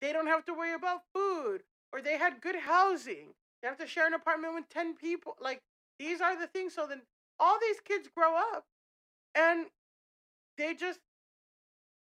[0.00, 1.62] they don't have to worry about food,
[1.92, 3.34] or they had good housing.
[3.62, 5.36] They have to share an apartment with 10 people.
[5.40, 5.62] Like,
[5.98, 6.74] these are the things.
[6.74, 7.02] So then
[7.38, 8.64] all these kids grow up
[9.34, 9.66] and
[10.58, 11.00] they just,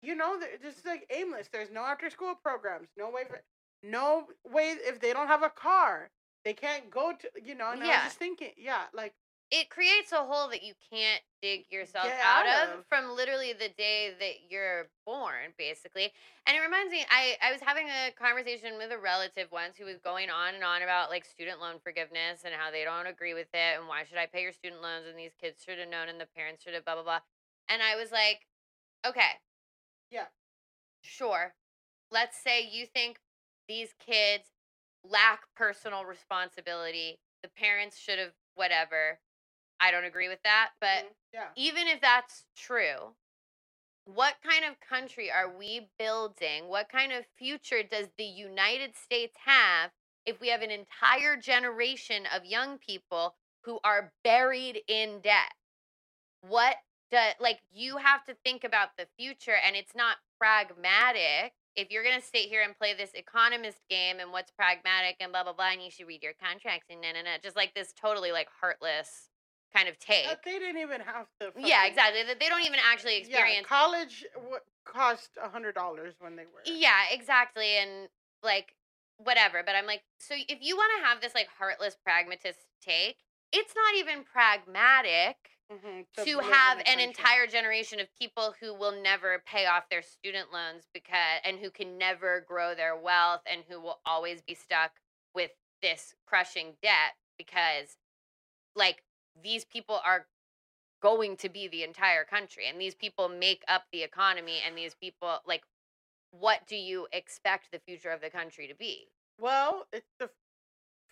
[0.02, 1.48] you know, they're just like aimless.
[1.52, 3.40] There's no after school programs, no way for,
[3.82, 6.10] no way if they don't have a car,
[6.44, 7.96] they can't go to, you know, and I Yeah.
[7.96, 9.14] was just thinking, yeah, like,
[9.50, 12.86] it creates a hole that you can't dig yourself out, out of, of.
[12.88, 16.12] from literally the day that you're born, basically.
[16.46, 19.84] And it reminds me, I, I was having a conversation with a relative once who
[19.84, 23.34] was going on and on about like student loan forgiveness and how they don't agree
[23.34, 25.88] with it and why should I pay your student loans and these kids should have
[25.88, 27.20] known and the parents should have blah blah blah.
[27.68, 28.46] And I was like,
[29.06, 29.38] okay,
[30.10, 30.26] Yeah.
[31.02, 31.54] sure.
[32.10, 33.18] Let's say you think
[33.68, 34.44] these kids
[35.04, 37.20] lack personal responsibility.
[37.42, 39.20] The parents should have whatever.
[39.80, 41.14] I don't agree with that, but Mhm.
[41.32, 41.52] Yeah.
[41.56, 43.16] even if that's true,
[44.04, 46.68] what kind of country are we building?
[46.68, 49.92] What kind of future does the United States have
[50.26, 55.52] if we have an entire generation of young people who are buried in debt?
[56.42, 56.76] What
[57.10, 61.54] does, like you have to think about the future and it's not pragmatic.
[61.76, 65.42] If you're gonna sit here and play this economist game and what's pragmatic and blah
[65.44, 67.92] blah blah, and you should read your contracts and na na na, just like this
[67.92, 69.28] totally like heartless
[69.74, 70.26] kind of take.
[70.26, 71.52] That they didn't even have to.
[71.58, 72.22] Yeah, exactly.
[72.22, 73.66] That they don't even actually experience.
[73.70, 76.62] Yeah, college w- cost a hundred dollars when they were.
[76.64, 77.76] Yeah, exactly.
[77.78, 78.08] And
[78.42, 78.74] like
[79.18, 79.62] whatever.
[79.64, 83.16] But I'm like, so if you want to have this like heartless pragmatist take,
[83.52, 85.36] it's not even pragmatic
[85.72, 90.52] Mhm, to have an entire generation of people who will never pay off their student
[90.52, 94.92] loans because and who can never grow their wealth and who will always be stuck
[95.34, 97.96] with this crushing debt because
[98.76, 99.02] like
[99.42, 100.26] these people are
[101.02, 104.94] going to be the entire country and these people make up the economy and these
[104.94, 105.62] people like
[106.30, 109.08] what do you expect the future of the country to be
[109.40, 110.30] Well, it's the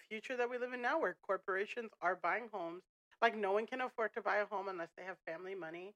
[0.08, 2.82] future that we live in now, where corporations are buying homes.
[3.20, 5.94] Like no one can afford to buy a home unless they have family money,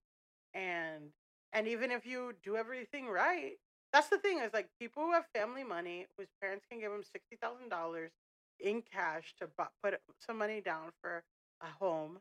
[0.54, 1.10] and
[1.52, 3.54] and even if you do everything right,
[3.92, 7.02] that's the thing is like people who have family money, whose parents can give them
[7.02, 8.12] sixty thousand dollars
[8.60, 9.48] in cash to
[9.82, 11.24] put some money down for
[11.60, 12.18] a home.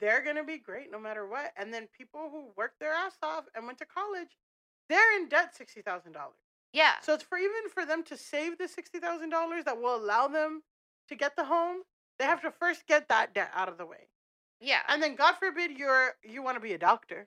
[0.00, 1.52] They're gonna be great no matter what.
[1.56, 4.36] And then people who worked their ass off and went to college,
[4.88, 6.38] they're in debt sixty thousand dollars.
[6.72, 9.94] yeah So it's for even for them to save the sixty thousand dollars that will
[9.96, 10.62] allow them
[11.08, 11.78] to get the home,
[12.18, 14.08] they have to first get that debt out of the way,
[14.60, 17.26] yeah and then God forbid you're you want to be a doctor,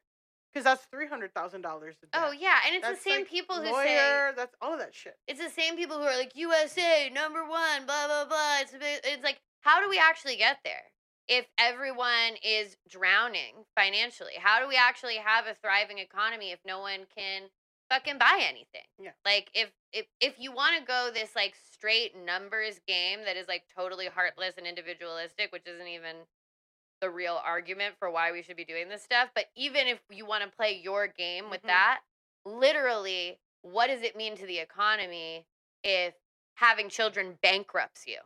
[0.51, 1.95] because that's three hundred thousand dollars.
[2.13, 4.33] oh yeah and it's that's the same like people who say lawyer.
[4.35, 5.15] That's all of that shit.
[5.27, 8.57] it's the same people who are like USA number one, blah blah blah.
[8.61, 10.91] It's it's like how do we actually get there
[11.27, 14.33] if everyone is drowning financially?
[14.37, 17.43] How do we actually have a thriving economy if no one can
[17.89, 18.87] fucking buy anything?
[18.99, 19.11] Yeah.
[19.25, 23.47] Like if if if you want to go this like straight numbers game that is
[23.47, 26.17] like totally heartless and individualistic, which isn't even
[27.01, 30.25] the real argument for why we should be doing this stuff, but even if you
[30.25, 31.67] want to play your game with Mhm.
[31.67, 32.01] that,
[32.45, 35.47] literally what does it mean to the economy
[35.83, 36.15] if
[36.55, 38.19] having children bankrupts you?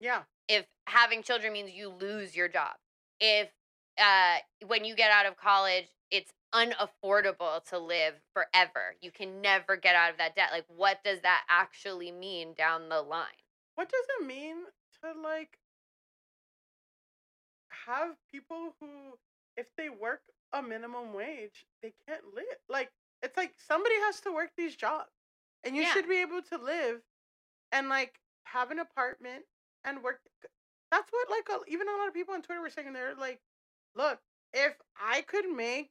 [0.00, 2.76] Yeah, If having children means you lose your job?
[3.20, 3.50] If
[3.98, 8.96] uh, when you get out of college, it's unaffordable to live forever.
[9.00, 10.48] You can never get out of that debt.
[10.52, 13.26] Like, what does that actually mean down the line?
[13.76, 14.56] what does it mean
[15.02, 15.58] to like
[17.86, 19.18] have people who,
[19.56, 20.20] if they work
[20.52, 22.44] a minimum wage, they can't live?
[22.68, 22.90] Like
[23.22, 25.10] it's like somebody has to work these jobs,
[25.64, 25.92] and you Yeah.
[25.92, 27.02] should be able to live
[27.72, 29.44] and like have an apartment
[29.84, 30.20] and work.
[30.90, 32.92] That's what like a, even a lot of people on Twitter were saying.
[32.92, 33.40] They're like,
[33.96, 34.18] look,
[34.52, 35.90] if I could make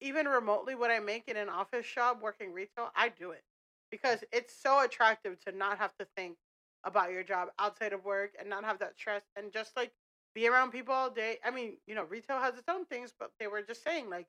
[0.00, 3.42] even remotely what I make in an office job working retail, I'd do it
[3.90, 6.36] because it's so attractive to not have to think
[6.84, 9.92] about your job outside of work and not have that stress and just like
[10.34, 11.38] be around people all day.
[11.44, 14.26] I mean, you know, retail has its own things, but they were just saying like,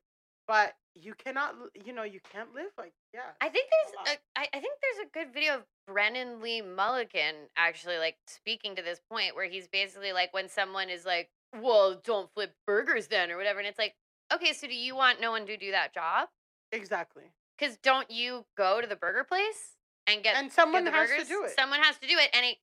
[0.48, 3.20] but you cannot, you know, you can't live like yeah.
[3.40, 7.34] I think there's a, I, I think there's a good video of Brennan Lee Mulligan
[7.56, 12.00] actually like speaking to this point where he's basically like when someone is like, "Well,
[12.02, 13.94] don't flip burgers then" or whatever, and it's like,
[14.32, 16.28] okay, so do you want no one to do that job?
[16.72, 17.24] exactly.
[17.58, 19.76] Because don't you go to the burger place
[20.06, 21.24] and get And get someone the has burgers?
[21.24, 21.50] to do it.
[21.58, 22.56] Someone has to do it, and it.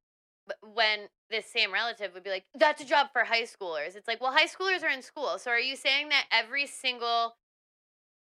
[0.62, 4.22] When this same relative would be like, "That's a job for high schoolers," it's like,
[4.22, 5.40] well, high schoolers are in school.
[5.40, 7.36] So are you saying that every single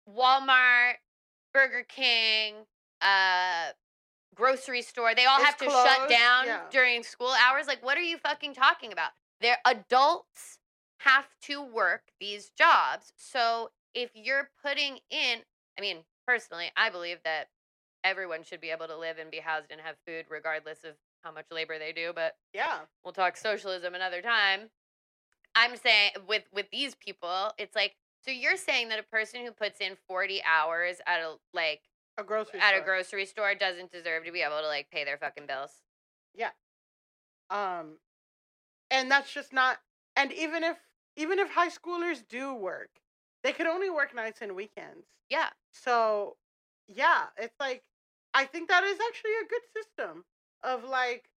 [0.09, 0.95] Walmart,
[1.53, 2.55] Burger King,
[3.01, 3.71] uh,
[4.35, 6.61] grocery store, they all It's have to shut down yeah.
[6.71, 7.67] during school hours?
[7.67, 9.11] Like, what are you fucking talking about?
[9.41, 10.59] They're adults
[10.99, 13.13] have to work these jobs.
[13.17, 15.39] So if you're putting in,
[15.77, 17.49] I mean, personally, I believe that
[18.03, 21.31] everyone should be able to live and be housed and have food regardless of how
[21.31, 22.79] much labor they do, but Yeah.
[23.03, 24.69] we'll talk socialism another time.
[25.55, 27.95] I'm saying with with these people, it's like
[28.25, 31.81] so you're saying that a person who puts in 40 hours at a like
[32.17, 32.85] A grocery at a store.
[32.85, 35.71] grocery store doesn't deserve to be able to like pay their fucking bills.
[36.33, 36.49] Yeah.
[37.49, 37.97] Um,
[38.89, 39.77] and that's just not.
[40.15, 40.77] And even if
[41.15, 42.89] even if high schoolers do work,
[43.43, 45.05] they could only work nights and weekends.
[45.29, 45.49] Yeah.
[45.71, 46.37] So,
[46.87, 47.83] yeah, it's like
[48.33, 50.23] I think that is actually a good system
[50.63, 51.29] of like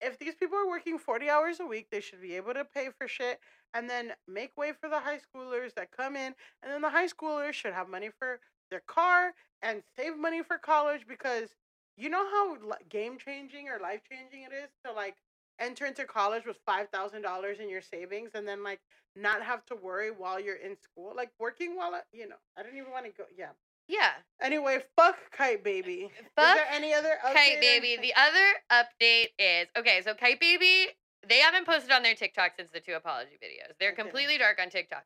[0.00, 2.90] if these people are working 40 hours a week, they should be able to pay
[2.98, 3.40] for shit
[3.74, 7.06] and then make way for the high schoolers that come in and then the high
[7.06, 8.40] schoolers should have money for
[8.70, 11.50] their car and save money for college because
[11.96, 12.56] you know how
[12.88, 15.16] game changing or life changing it is to like
[15.58, 18.80] enter into college with $5,000 in your savings and then like
[19.14, 22.76] not have to worry while you're in school like working while you know I don't
[22.76, 23.52] even want to go yeah
[23.88, 24.10] Yeah.
[24.42, 26.10] Anyway, fuck Kyte Baby.
[26.36, 27.98] Uh, fuck Is there any other update Kyte Baby.
[28.02, 30.88] The other update is okay, so Kyte Baby,
[31.28, 33.76] they haven't posted on their TikTok since the two apology videos.
[33.78, 34.02] They're Okay.
[34.02, 35.04] completely dark on TikTok.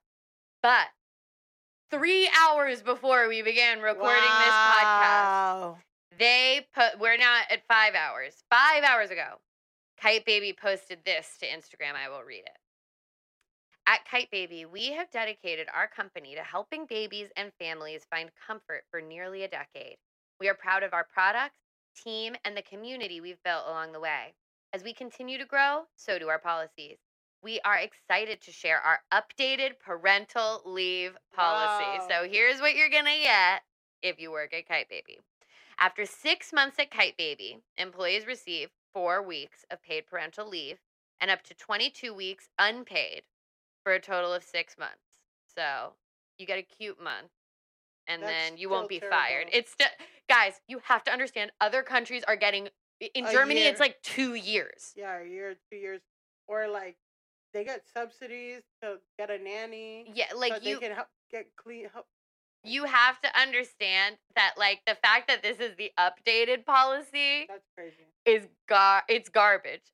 [0.63, 0.89] But
[1.91, 5.79] three hours before we began recording this podcast, Wow.
[6.19, 8.45] they put we're now at five hours.
[8.51, 9.41] Five hours ago,
[10.01, 11.95] Kyte Baby posted this to Instagram.
[11.95, 12.59] I will read it.
[13.87, 18.85] At Kyte Baby, we have dedicated our company to helping babies and families find comfort
[18.91, 19.97] for nearly a decade.
[20.39, 21.57] We are proud of our products,
[21.97, 24.35] team, and the community we've built along the way.
[24.73, 26.99] As we continue to grow, so do our policies.
[27.43, 31.99] We are excited to share our updated parental leave policy.
[31.99, 32.07] Wow.
[32.09, 33.63] So here's what you're going to get
[34.03, 35.19] if you work at Kyte Baby.
[35.79, 40.79] After six months at Kyte Baby, employees receive four weeks of paid parental leave
[41.21, 43.23] and up to 22 weeks unpaid
[43.83, 45.21] for a total of six months.
[45.55, 45.95] So
[46.39, 47.31] you get a cute month
[48.07, 49.49] and That's then you won't be fired.
[49.53, 49.89] It's still,
[50.29, 52.69] guys, you have to understand other countries are getting,
[53.15, 54.93] in A Germany, it's like two years.
[54.97, 56.01] Yeah, a year, two years,
[56.49, 56.97] or like
[57.53, 60.11] they get subsidies to get a nanny.
[60.15, 61.89] Yeah, like so you, they can help get clean.
[61.93, 62.07] Help.
[62.65, 67.67] you have to understand that, like, the fact that this is the updated policy That's
[67.77, 68.07] crazy.
[68.25, 69.93] is gar it's garbage.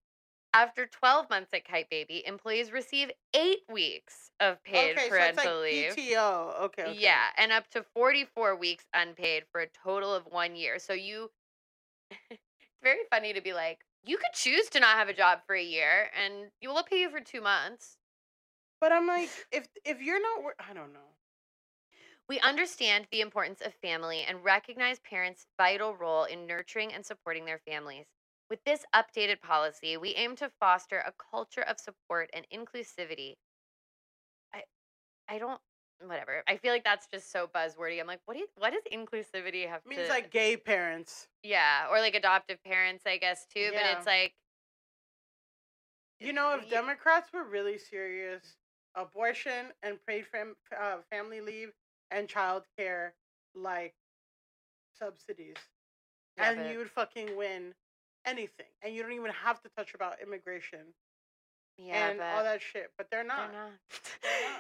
[0.55, 5.37] After 12 months at Kyte Baby, employees receive eight weeks of paid okay, so it's
[5.37, 5.93] like leave.
[5.93, 6.63] PTO.
[6.63, 6.97] Okay, okay.
[6.99, 10.79] Yeah, and up to 44 weeks unpaid for a total of one year.
[10.79, 11.31] So you,
[12.87, 15.63] very funny to be like, you could choose to not have a job for a
[15.63, 17.99] year and you will pay you for two months.
[18.81, 21.11] But I'm like, if if you're not, wor- I don't know.
[22.29, 27.47] We understand the importance of family and recognize parents' vital role in nurturing and supporting
[27.47, 28.07] their families.
[28.49, 33.39] With this updated policy, we aim to foster a culture of support and inclusivity.
[34.53, 34.65] I
[35.29, 35.61] I don't
[36.05, 36.43] whatever.
[36.49, 38.01] I feel like that's just so buzzwordy.
[38.01, 41.29] I'm like, what do you, what does inclusivity have It means to like gay parents.
[41.43, 44.35] Yeah, or like adoptive parents, I guess too, but it's like
[46.21, 48.57] You know, if Democrats were really serious,
[48.95, 51.73] abortion and paid fam- uh, family leave
[52.11, 53.15] and child care,
[53.55, 53.95] like
[54.99, 55.57] subsidies,
[56.37, 57.75] Yeah, and but- you would fucking win
[58.25, 60.95] anything, and you don't even have to touch about immigration
[61.79, 62.91] yeah, and all that shit.
[62.97, 63.53] But they're not.
[63.53, 63.73] They're not.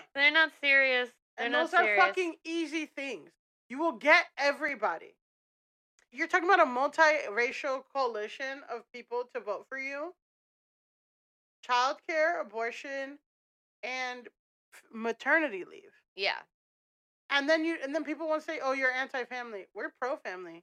[0.14, 1.10] They're not serious.
[1.36, 1.98] They're and those serious.
[1.98, 3.30] are fucking easy things.
[3.68, 5.16] You will get everybody.
[6.12, 10.14] You're talking about a multiracial coalition of people to vote for you.
[11.68, 13.18] Childcare, abortion,
[13.82, 14.28] and
[14.92, 15.92] maternity leave.
[16.14, 16.38] Yeah.
[17.28, 20.62] And then you and then people want to say, "Oh, you're anti-family." We're pro-family.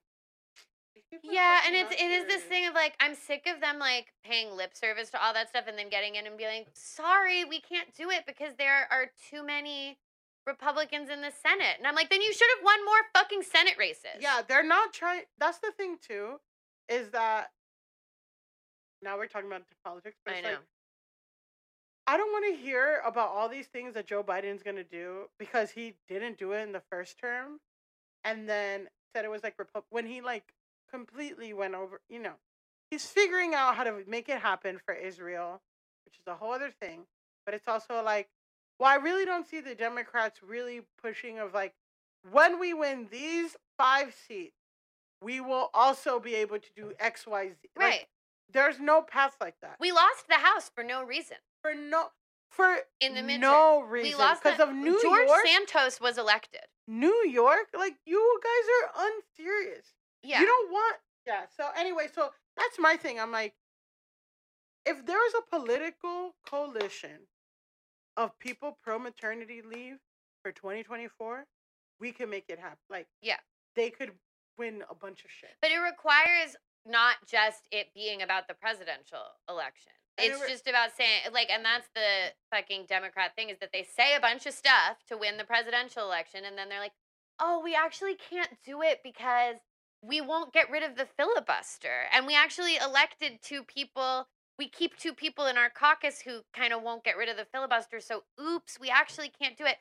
[0.95, 3.59] These people are Yeah, and it's it is this thing of like I'm sick of
[3.59, 6.49] them like paying lip service to all that stuff and then getting in and being
[6.49, 9.97] like, sorry, we can't do it because there are too many
[10.45, 11.75] Republicans in the Senate.
[11.77, 14.19] And I'm like, then you should have won more fucking Senate races.
[14.19, 15.23] Yeah, they're not trying.
[15.39, 16.39] That's the thing too,
[16.89, 17.51] is that
[19.01, 20.17] now we're talking about politics.
[20.25, 20.49] But I know.
[20.49, 20.57] like,
[22.05, 25.71] I don't want to hear about all these things that Joe Biden's gonna do because
[25.71, 27.59] he didn't do it in the first term,
[28.23, 30.53] and then said it was like Repu- when he like
[30.91, 32.01] completely went over.
[32.09, 32.33] You know,
[32.91, 35.61] he's figuring out how to make it happen for Israel,
[36.05, 37.05] which is a whole other thing.
[37.45, 38.29] But it's also like,
[38.83, 41.73] well, I really don't see the Democrats really pushing of like,
[42.29, 44.57] when we win these five seats,
[45.21, 47.69] we will also be able to do X, Y, Z.
[47.77, 48.05] Like, right.
[48.51, 51.37] there's no path like that we lost the House for no reason.
[51.61, 52.07] for no
[52.49, 53.39] for In the midterm.
[53.39, 55.45] no reason we lost because of New George York.
[55.45, 56.63] Santos was elected.
[56.85, 59.93] New York, like you guys are unserious.
[60.23, 60.41] Yeah.
[60.41, 60.97] You don't want.
[61.25, 61.43] Yeah.
[61.55, 63.17] So anyway, so that's my thing.
[63.17, 63.53] I'm like,
[64.85, 67.27] if there is a political coalition
[68.17, 69.97] of people pro maternity leave
[70.41, 71.45] for 2024,
[71.99, 72.77] we can make it happen.
[72.89, 73.39] Like, Yeah.
[73.75, 74.11] they could
[74.57, 75.55] win a bunch of shit.
[75.61, 76.55] But it requires
[76.85, 79.93] not just it being about the presidential election.
[80.17, 83.57] And it It's re- just about saying like and that's the fucking Democrat thing is
[83.59, 86.79] that they say a bunch of stuff to win the presidential election and then they're
[86.81, 86.93] like,
[87.39, 89.55] "Oh, we actually can't do it because
[90.03, 94.27] we won't get rid of the filibuster." And we actually elected two people
[94.57, 97.45] we keep two people in our caucus who kind of won't get rid of the
[97.45, 97.99] filibuster.
[97.99, 99.77] So, oops, we actually can't do it.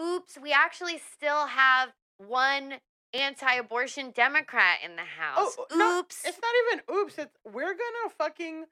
[0.00, 2.74] Oops, we actually still have one
[3.12, 5.56] anti-abortion Democrat in the house.
[5.58, 6.22] Oh, no, oops.
[6.24, 7.18] It's not even oops.
[7.18, 8.64] It's we're gonna fucking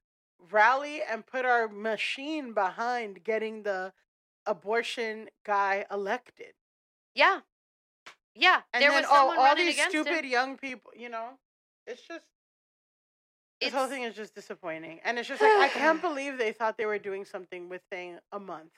[0.51, 3.93] rally and put our machine behind getting the
[4.47, 6.55] abortion guy elected.
[7.15, 7.41] yeah.
[8.35, 8.61] Yeah.
[8.73, 10.31] And there then was oh, all these stupid him.
[10.31, 11.31] young people, you know,
[11.87, 12.25] it's just
[13.61, 16.79] this whole thing is just disappointing, and it's just like I can't believe they thought
[16.79, 18.73] they were doing something with saying a month.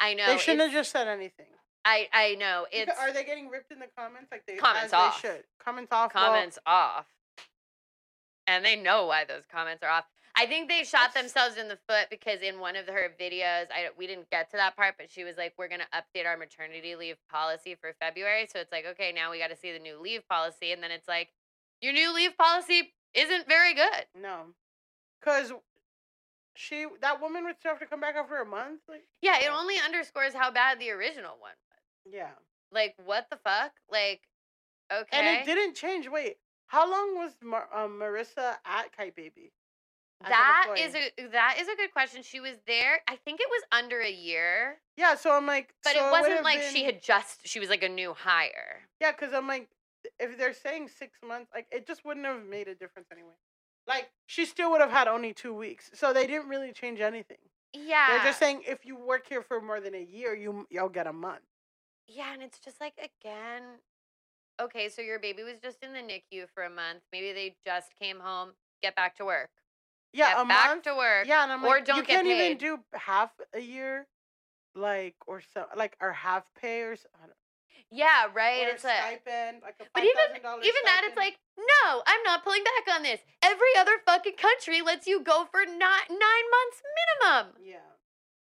[0.00, 0.26] I know.
[0.26, 1.46] they shouldn't have just said anything.
[1.84, 2.66] I I know.
[2.72, 5.22] It's Are they getting ripped in the comments like they Comments off.
[5.22, 6.12] They should comments off.
[6.14, 7.06] well, comments off.
[8.48, 10.04] And they know why those comments are off.
[10.38, 13.88] I think they shot themselves in the foot because in one of her videos, I
[13.96, 16.94] we didn't get to that part, but she was like, "We're gonna update our maternity
[16.94, 19.98] leave policy for February." So it's like, okay, now we got to see the new
[19.98, 21.32] leave policy, and then it's like,
[21.80, 24.06] your new leave policy isn't very good.
[24.20, 24.54] no,
[25.20, 25.52] because
[26.54, 28.80] she that woman would still have to come back after a month.
[28.88, 32.12] Like Yeah, it only underscores how bad the original one was.
[32.14, 32.30] yeah,
[32.72, 33.72] Like, what the fuck?
[33.90, 34.22] Like,
[34.92, 36.08] okay, and it didn't change.
[36.08, 36.36] Wait,
[36.66, 39.52] how long was Mar- um, Marissa at Kyte Baby?
[40.26, 42.22] That is a that is a good question.
[42.22, 43.00] She was there.
[43.06, 44.76] I think it was under a year.
[44.96, 45.14] yeah.
[45.14, 47.82] So I'm like, But so it wasn't have like she had just she was like
[47.82, 48.88] a new hire.
[48.98, 49.68] Yeah, because I'm like,
[50.18, 53.34] if they're saying six months, like it just wouldn't have made a difference anyway.
[53.86, 57.38] Like she still would have had only two weeks, so they didn't really change anything.
[57.72, 58.06] Yeah.
[58.10, 61.06] They're just saying if you work here for more than a year, you you'll get
[61.06, 61.42] a month.
[62.08, 63.62] Yeah, and it's just like again,
[64.60, 67.00] okay, so your baby was just in the NICU for a month.
[67.12, 68.50] Maybe they just came home.
[68.82, 69.50] Get back to work.
[70.12, 70.82] Yeah, Get a back month.
[70.84, 71.26] to work.
[71.26, 72.58] Yeah, and I'm or like, don't you get can't even paid.
[72.58, 74.06] do half a year,
[74.74, 77.36] like or so, like or half pay or so, I don't-
[77.90, 78.66] Yeah, right.
[78.68, 82.64] it's like stipend, like a But even even that, it's like, no, I'm not pulling
[82.64, 83.20] back on this.
[83.42, 87.52] Every other fucking country lets you go for not nine months minimum.
[87.64, 87.76] yeah,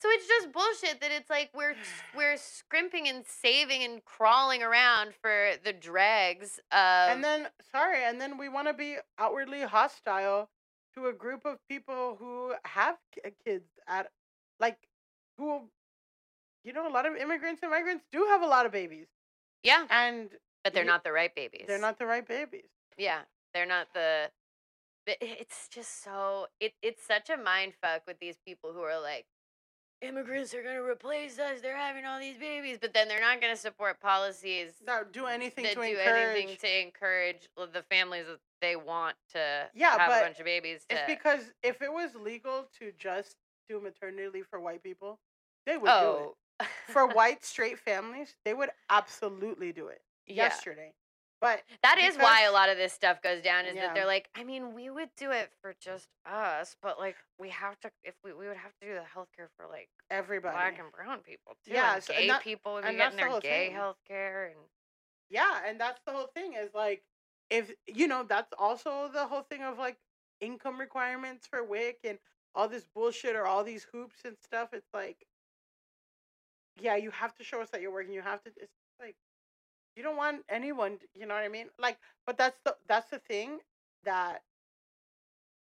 [0.01, 1.75] So it's just bullshit that it's like we're
[2.17, 8.21] we're scrimping and saving and crawling around for the dregs of and then sorry, and
[8.21, 10.51] then we want to be outwardly hostile
[10.95, 12.97] to a group of people who have
[13.45, 14.11] kids at,
[14.59, 14.79] like,
[15.37, 15.69] who,
[16.67, 19.07] you know, a lot of immigrants and migrants do have a lot of babies,
[19.63, 20.31] yeah, and
[20.65, 21.65] but they're you- not the right babies.
[21.67, 22.69] they're not the right babies.
[22.99, 23.21] Yeah,
[23.55, 24.31] they're not the.
[25.07, 29.27] It's just so it it's such a mind fuck with these people who are like,
[30.03, 31.61] immigrants are gonna replace us.
[31.61, 35.63] They're having all these babies, but then they're not gonna support policies That do anything
[35.65, 36.37] that to do encourage.
[36.37, 40.45] anything to encourage the families that they want to Yeah, have but a bunch of
[40.45, 40.85] babies.
[40.89, 43.37] To, It's because if it was legal to just
[43.69, 45.21] do maternity leave for white people,
[45.67, 46.37] they would do oh, it.
[46.89, 50.45] For white straight families, they would absolutely do it yeah.
[50.45, 50.93] yesterday.
[51.41, 53.67] But That is why a lot of this stuff goes down.
[53.67, 53.83] Is Yeah.
[53.89, 57.51] that they're like, I mean, we would do it for just us, but like we
[57.51, 60.79] have to, if we we would have to do the healthcare for like everybody, black
[60.79, 61.73] and brown people too.
[61.75, 63.75] Yeah, and so- and gay that- people would be and getting their whole gay thing.
[63.75, 64.57] health care and
[65.29, 66.55] yeah, and that's the whole thing.
[66.55, 67.03] Is like
[67.51, 69.99] if you know that's also the whole thing of like
[70.41, 72.19] income requirements for WIC and
[72.55, 74.71] all this bullshit or all these hoops and stuff.
[74.73, 75.27] It's like,
[76.81, 78.13] yeah, you have to show us that you're working.
[78.13, 78.51] You have to.
[78.57, 79.17] It's like
[79.97, 80.99] you don't want anyone.
[80.99, 81.67] to- You know what I mean?
[81.79, 83.59] Like, but that's the that's the thing
[84.05, 84.43] that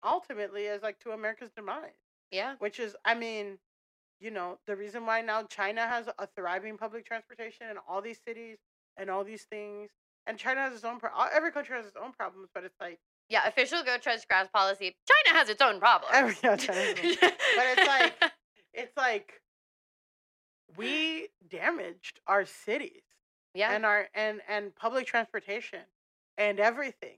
[0.03, 1.91] ultimately is like to America's demise
[2.31, 3.57] yeah, which is i mean
[4.19, 8.19] you know the reason why now china has a thriving public transportation in all these
[8.27, 8.57] cities
[8.97, 9.91] and all these things
[10.27, 12.99] and china has its own pro- every country has its own problems but it's like
[13.29, 13.47] yeah.
[13.47, 14.93] Official go touch grass policy.
[15.07, 16.35] China has its own problems.
[16.43, 18.13] yeah, China but it's like
[18.73, 19.41] it's like
[20.77, 23.01] we damaged our cities
[23.53, 25.79] yeah, and our and and public transportation
[26.37, 27.17] and everything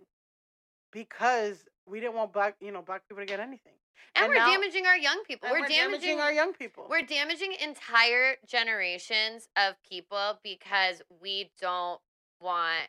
[0.92, 3.74] because we didn't want black you know black people to get anything
[4.16, 5.48] and, and we're now- damaging our young people.
[5.50, 12.00] and we're, damaging, our young people We're damaging entire generations of people because we don't
[12.42, 12.88] want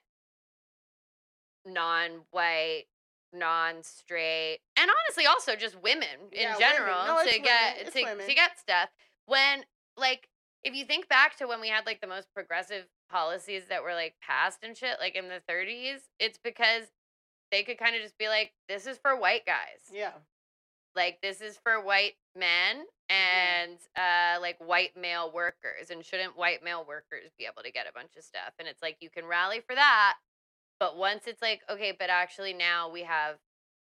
[1.65, 2.85] non-white,
[3.33, 6.71] non-straight, and honestly also just women in Yeah, women.
[6.73, 7.43] general No, to women.
[7.43, 8.89] get to, to get stuff.
[9.27, 9.65] When
[9.97, 10.29] like
[10.67, 13.95] if you think back to when we had like the most progressive policies that were
[13.95, 16.83] like passed and shit, like in the 30s, it's because
[17.53, 19.87] they could kind of just be like, this is for white guys.
[19.93, 20.11] Yeah.
[20.97, 26.65] Like this is for white men and uh like white male workers and shouldn't white
[26.65, 28.53] male workers be able to get a bunch of stuff?
[28.59, 30.15] And it's like you can rally for that
[30.79, 33.37] but once it's like okay but actually now we have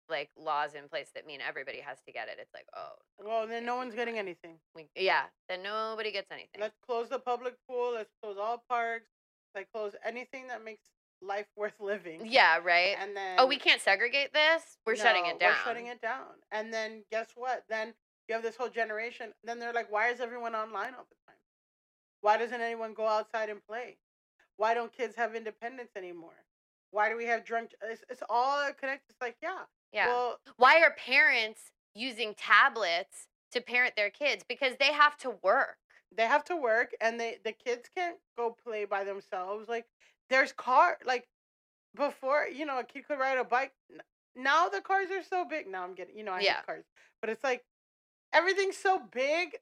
[0.10, 3.48] like laws in place that mean everybody has to get it it's like oh well
[3.48, 7.56] then no one's getting anything we, yeah then nobody gets anything Let's close the public
[7.69, 7.94] pool.
[7.94, 9.10] Let's close all parks.
[9.53, 10.86] Like close anything that makes
[11.22, 12.22] life worth living.
[12.26, 12.95] Yeah, right.
[12.99, 14.77] And then oh, we can't segregate this.
[14.86, 15.52] We're shutting it down.
[15.52, 16.26] We're shutting it down.
[16.52, 17.64] And then guess what?
[17.69, 17.94] Then
[18.27, 19.32] you have this whole generation.
[19.44, 21.40] Then they're like, why is everyone online all the time?
[22.22, 23.98] Why doesn't anyone go outside and play?
[24.57, 26.44] Why don't kids have independence anymore?
[26.91, 27.72] Why do we have drunk?
[27.84, 29.06] It's, it's all connected.
[29.10, 29.64] It's like, yeah.
[29.95, 30.07] Yeah.
[30.07, 34.43] Well, Why are parents using tablets to parent their kids?
[34.47, 35.77] Because they have to work.
[36.15, 39.67] they have to work, and they the kids can't go play by themselves.
[39.67, 39.85] Like,
[40.30, 40.97] there's car.
[41.05, 41.27] Like,
[41.95, 43.73] before, you know, a kid could ride a bike.
[44.35, 45.67] Now the cars are so big.
[45.67, 46.55] Now I'm getting, you know, I Yeah.
[46.57, 46.85] hate cars,
[47.22, 47.63] but it's like
[48.34, 49.57] everything's so big.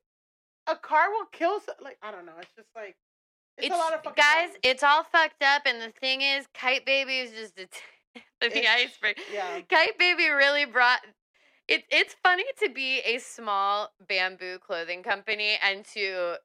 [0.67, 1.59] A car will kill.
[1.59, 2.37] So, like, I don't know.
[2.39, 2.95] It's just like
[3.57, 4.33] it's, a lot of fucking guys.
[4.33, 4.57] problems.
[4.63, 7.69] It's all fucked up, and the thing is, Kyte Baby is just a of
[8.41, 9.17] the It's- iceberg.
[9.33, 9.59] yeah.
[9.69, 10.99] Kyte Baby really brought.
[11.67, 16.35] It, it's funny to be a small bamboo clothing company and to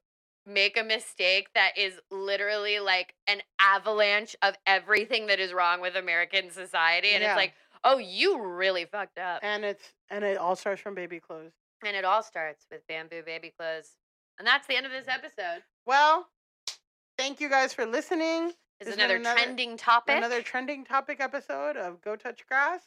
[0.47, 5.97] make a mistake that is literally like an avalanche of everything that is wrong with
[5.97, 7.11] American society.
[7.11, 7.33] And Yeah.
[7.33, 7.53] it's like,
[7.85, 9.41] oh, you really fucked up.
[9.43, 11.53] and it's and it all starts from baby clothes.
[11.85, 13.91] And it all starts with bamboo baby clothes.
[14.39, 15.63] And that's the end of this episode.
[15.85, 16.29] Well,
[17.19, 18.53] thank you guys for listening.
[18.81, 20.17] Is another, another- trending topic.
[20.17, 22.81] Another trending topic episode of Go Touch Grass.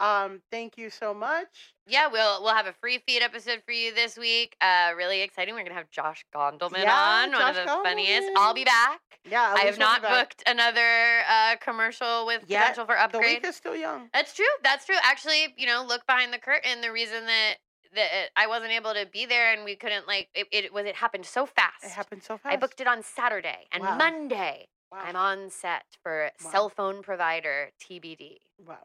[0.00, 1.72] Um, thank you so much.
[1.86, 4.56] yeah, we'll we'll have a free feed episode for you this week.
[4.60, 5.54] Uh, really exciting.
[5.54, 6.92] We're gonna have Josh Gondelman Yeah,
[7.24, 8.28] on, one of Josh the funniest.
[8.36, 9.00] I'll be back.
[9.24, 12.60] Yeah, I have Alicia will be not booked another uh, commercial with Yet.
[12.62, 13.22] potential for upgrade.
[13.22, 14.08] The week is still young.
[14.12, 14.44] That's true.
[14.64, 14.96] That's true.
[15.04, 16.80] Actually, you know, look behind the curtain.
[16.80, 17.54] The reason that
[17.94, 20.96] that I wasn't able to be there and we couldn't like it, it was it
[20.96, 21.84] happened so fast.
[21.84, 22.52] It happened so fast.
[22.52, 23.96] I booked it on Saturday and Wow.
[23.96, 24.66] Monday.
[24.92, 25.00] Wow.
[25.04, 26.50] I'm on set for Wow.
[26.50, 28.38] cell phone provider TBD.
[28.58, 28.78] Wow.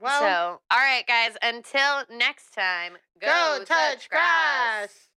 [0.00, 1.36] Well, so, all right, guys.
[1.42, 5.09] Until next time, go, touch grass.